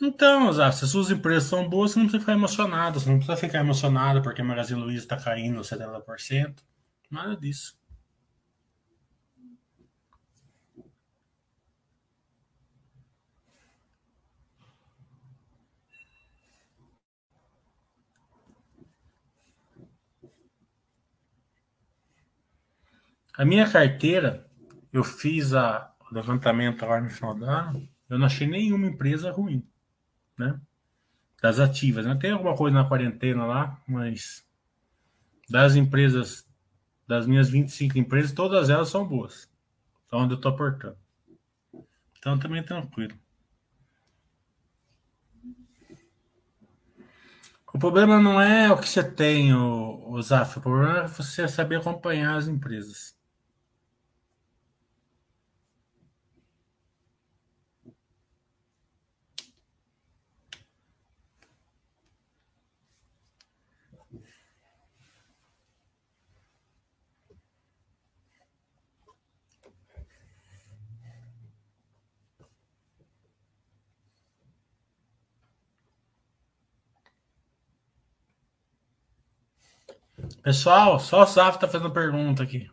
Então, 0.00 0.50
Zé, 0.52 0.70
se 0.72 0.84
as 0.84 0.90
suas 0.90 1.10
empresas 1.10 1.44
são 1.50 1.68
boas, 1.68 1.90
você 1.92 1.98
não 1.98 2.06
precisa 2.06 2.20
ficar 2.20 2.32
emocionado. 2.32 2.98
Você 3.00 3.08
não 3.10 3.18
precisa 3.18 3.36
ficar 3.36 3.58
emocionado 3.60 4.22
porque 4.22 4.40
a 4.40 4.44
Magazine 4.44 4.80
Luiza 4.80 5.04
está 5.04 5.16
caindo 5.18 5.62
70%. 5.64 6.62
Nada 7.10 7.36
disso. 7.36 7.75
A 23.36 23.44
minha 23.44 23.70
carteira, 23.70 24.46
eu 24.92 25.04
fiz 25.04 25.52
a, 25.52 25.92
o 26.10 26.14
levantamento 26.14 26.82
agora 26.82 27.02
no 27.02 27.10
final 27.10 27.34
do 27.34 27.44
ano, 27.44 27.86
eu 28.08 28.18
não 28.18 28.26
achei 28.26 28.46
nenhuma 28.46 28.86
empresa 28.86 29.30
ruim, 29.30 29.66
né? 30.38 30.58
Das 31.42 31.60
ativas, 31.60 32.06
né? 32.06 32.16
Tem 32.18 32.30
alguma 32.30 32.56
coisa 32.56 32.74
na 32.74 32.88
quarentena 32.88 33.44
lá, 33.44 33.78
mas 33.86 34.46
das 35.50 35.76
empresas, 35.76 36.48
das 37.06 37.26
minhas 37.26 37.50
25 37.50 37.98
empresas, 37.98 38.32
todas 38.32 38.70
elas 38.70 38.88
são 38.88 39.06
boas. 39.06 39.50
Então, 40.06 40.20
onde 40.20 40.32
eu 40.32 40.36
estou 40.36 40.52
aportando. 40.52 40.96
Então, 42.18 42.38
também 42.38 42.62
tranquilo. 42.62 43.14
O 47.72 47.78
problema 47.78 48.18
não 48.18 48.40
é 48.40 48.72
o 48.72 48.78
que 48.78 48.88
você 48.88 49.04
tem, 49.04 49.52
o, 49.52 50.08
o 50.08 50.22
Zaf, 50.22 50.58
o 50.58 50.62
problema 50.62 51.00
é 51.00 51.06
você 51.06 51.46
saber 51.46 51.76
acompanhar 51.76 52.36
as 52.36 52.48
empresas. 52.48 53.15
Pessoal, 80.46 81.00
só 81.00 81.22
o 81.22 81.26
Saf 81.26 81.58
tá 81.58 81.66
fazendo 81.66 81.90
pergunta 81.90 82.40
aqui. 82.44 82.70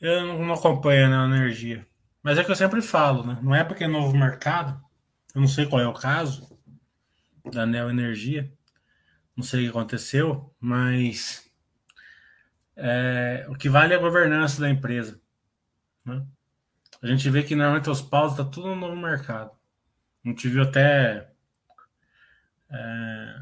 Eu 0.00 0.38
não 0.38 0.54
acompanho 0.54 1.10
né, 1.10 1.16
a 1.16 1.24
energia. 1.24 1.84
Mas 2.22 2.38
é 2.38 2.44
que 2.44 2.52
eu 2.52 2.54
sempre 2.54 2.80
falo, 2.80 3.24
né? 3.26 3.36
Não 3.42 3.52
é 3.52 3.64
porque 3.64 3.82
é 3.82 3.88
novo 3.88 4.16
mercado. 4.16 4.80
Eu 5.34 5.40
não 5.40 5.48
sei 5.48 5.66
qual 5.66 5.82
é 5.82 5.88
o 5.88 5.92
caso 5.92 6.56
da 7.52 7.66
Neo 7.66 7.90
Energia. 7.90 8.52
Não 9.36 9.42
sei 9.42 9.60
o 9.60 9.62
que 9.64 9.78
aconteceu, 9.78 10.54
mas 10.60 11.50
é, 12.76 13.46
o 13.48 13.54
que 13.54 13.68
vale 13.68 13.92
é 13.92 13.96
a 13.96 14.00
governança 14.00 14.60
da 14.60 14.70
empresa. 14.70 15.20
Né? 16.04 16.24
A 17.02 17.06
gente 17.06 17.28
vê 17.30 17.42
que 17.42 17.54
normalmente 17.54 17.90
os 17.90 18.00
paus 18.00 18.32
está 18.32 18.44
tudo 18.44 18.68
no 18.68 18.76
novo 18.76 18.96
mercado. 18.96 19.50
A 20.24 20.28
gente 20.28 20.48
viu 20.48 20.62
até 20.62 21.30
é, 22.70 23.40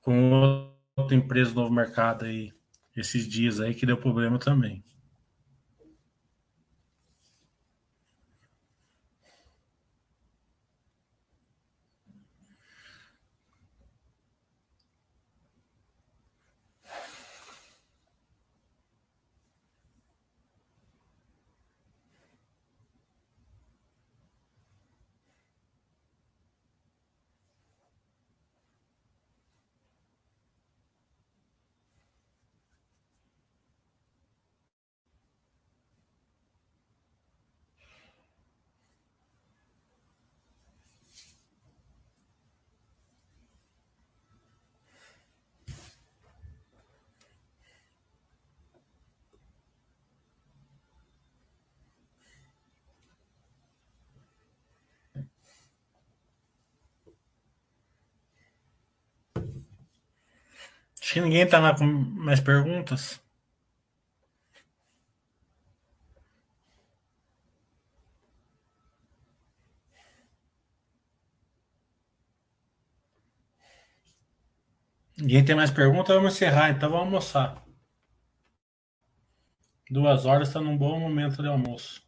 com 0.00 0.72
outra 0.96 1.16
empresa 1.16 1.50
do 1.50 1.60
novo 1.60 1.72
mercado 1.74 2.24
aí 2.24 2.52
esses 2.96 3.28
dias 3.28 3.60
aí 3.60 3.74
que 3.74 3.86
deu 3.86 3.96
problema 3.96 4.38
também. 4.38 4.82
que 61.18 61.24
ninguém 61.24 61.42
está 61.42 61.58
lá 61.58 61.74
com 61.76 61.84
mais 61.84 62.40
perguntas. 62.40 63.20
Ninguém 75.16 75.44
tem 75.44 75.56
mais 75.56 75.70
perguntas, 75.70 76.14
vamos 76.14 76.34
encerrar, 76.34 76.70
então 76.70 76.90
vamos 76.90 77.06
almoçar. 77.06 77.64
Duas 79.90 80.24
horas 80.26 80.48
está 80.48 80.60
num 80.60 80.76
bom 80.78 81.00
momento 81.00 81.42
de 81.42 81.48
almoço. 81.48 82.07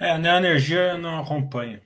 É, 0.00 0.12
a 0.12 0.16
energia 0.36 0.96
não 0.96 1.20
acompanha. 1.20 1.82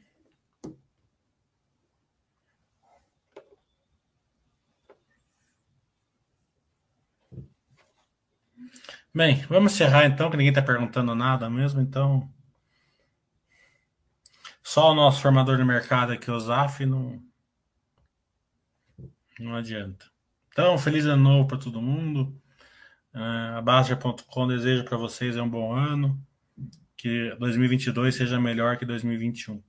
Bem, 9.14 9.36
vamos 9.46 9.72
encerrar 9.74 10.06
então, 10.06 10.30
que 10.30 10.36
ninguém 10.36 10.50
está 10.50 10.62
perguntando 10.62 11.14
nada 11.14 11.48
mesmo, 11.50 11.80
então. 11.80 12.30
Só 14.62 14.92
o 14.92 14.94
nosso 14.94 15.20
formador 15.20 15.56
de 15.56 15.64
mercado 15.64 16.12
aqui, 16.12 16.30
o 16.30 16.40
Zaf, 16.40 16.84
não. 16.86 17.22
Não 19.38 19.54
adianta. 19.56 20.06
Então, 20.48 20.78
feliz 20.78 21.04
ano 21.06 21.22
novo 21.22 21.48
para 21.48 21.58
todo 21.58 21.82
mundo. 21.82 22.40
Uh, 23.14 23.58
a 23.58 23.62
Bastia.com 23.62 24.46
deseja 24.46 24.84
para 24.84 24.96
vocês 24.96 25.36
um 25.36 25.48
bom 25.48 25.72
ano. 25.74 26.18
Que 27.02 27.34
2022 27.36 28.14
seja 28.14 28.38
melhor 28.38 28.78
que 28.78 28.86
2021. 28.86 29.60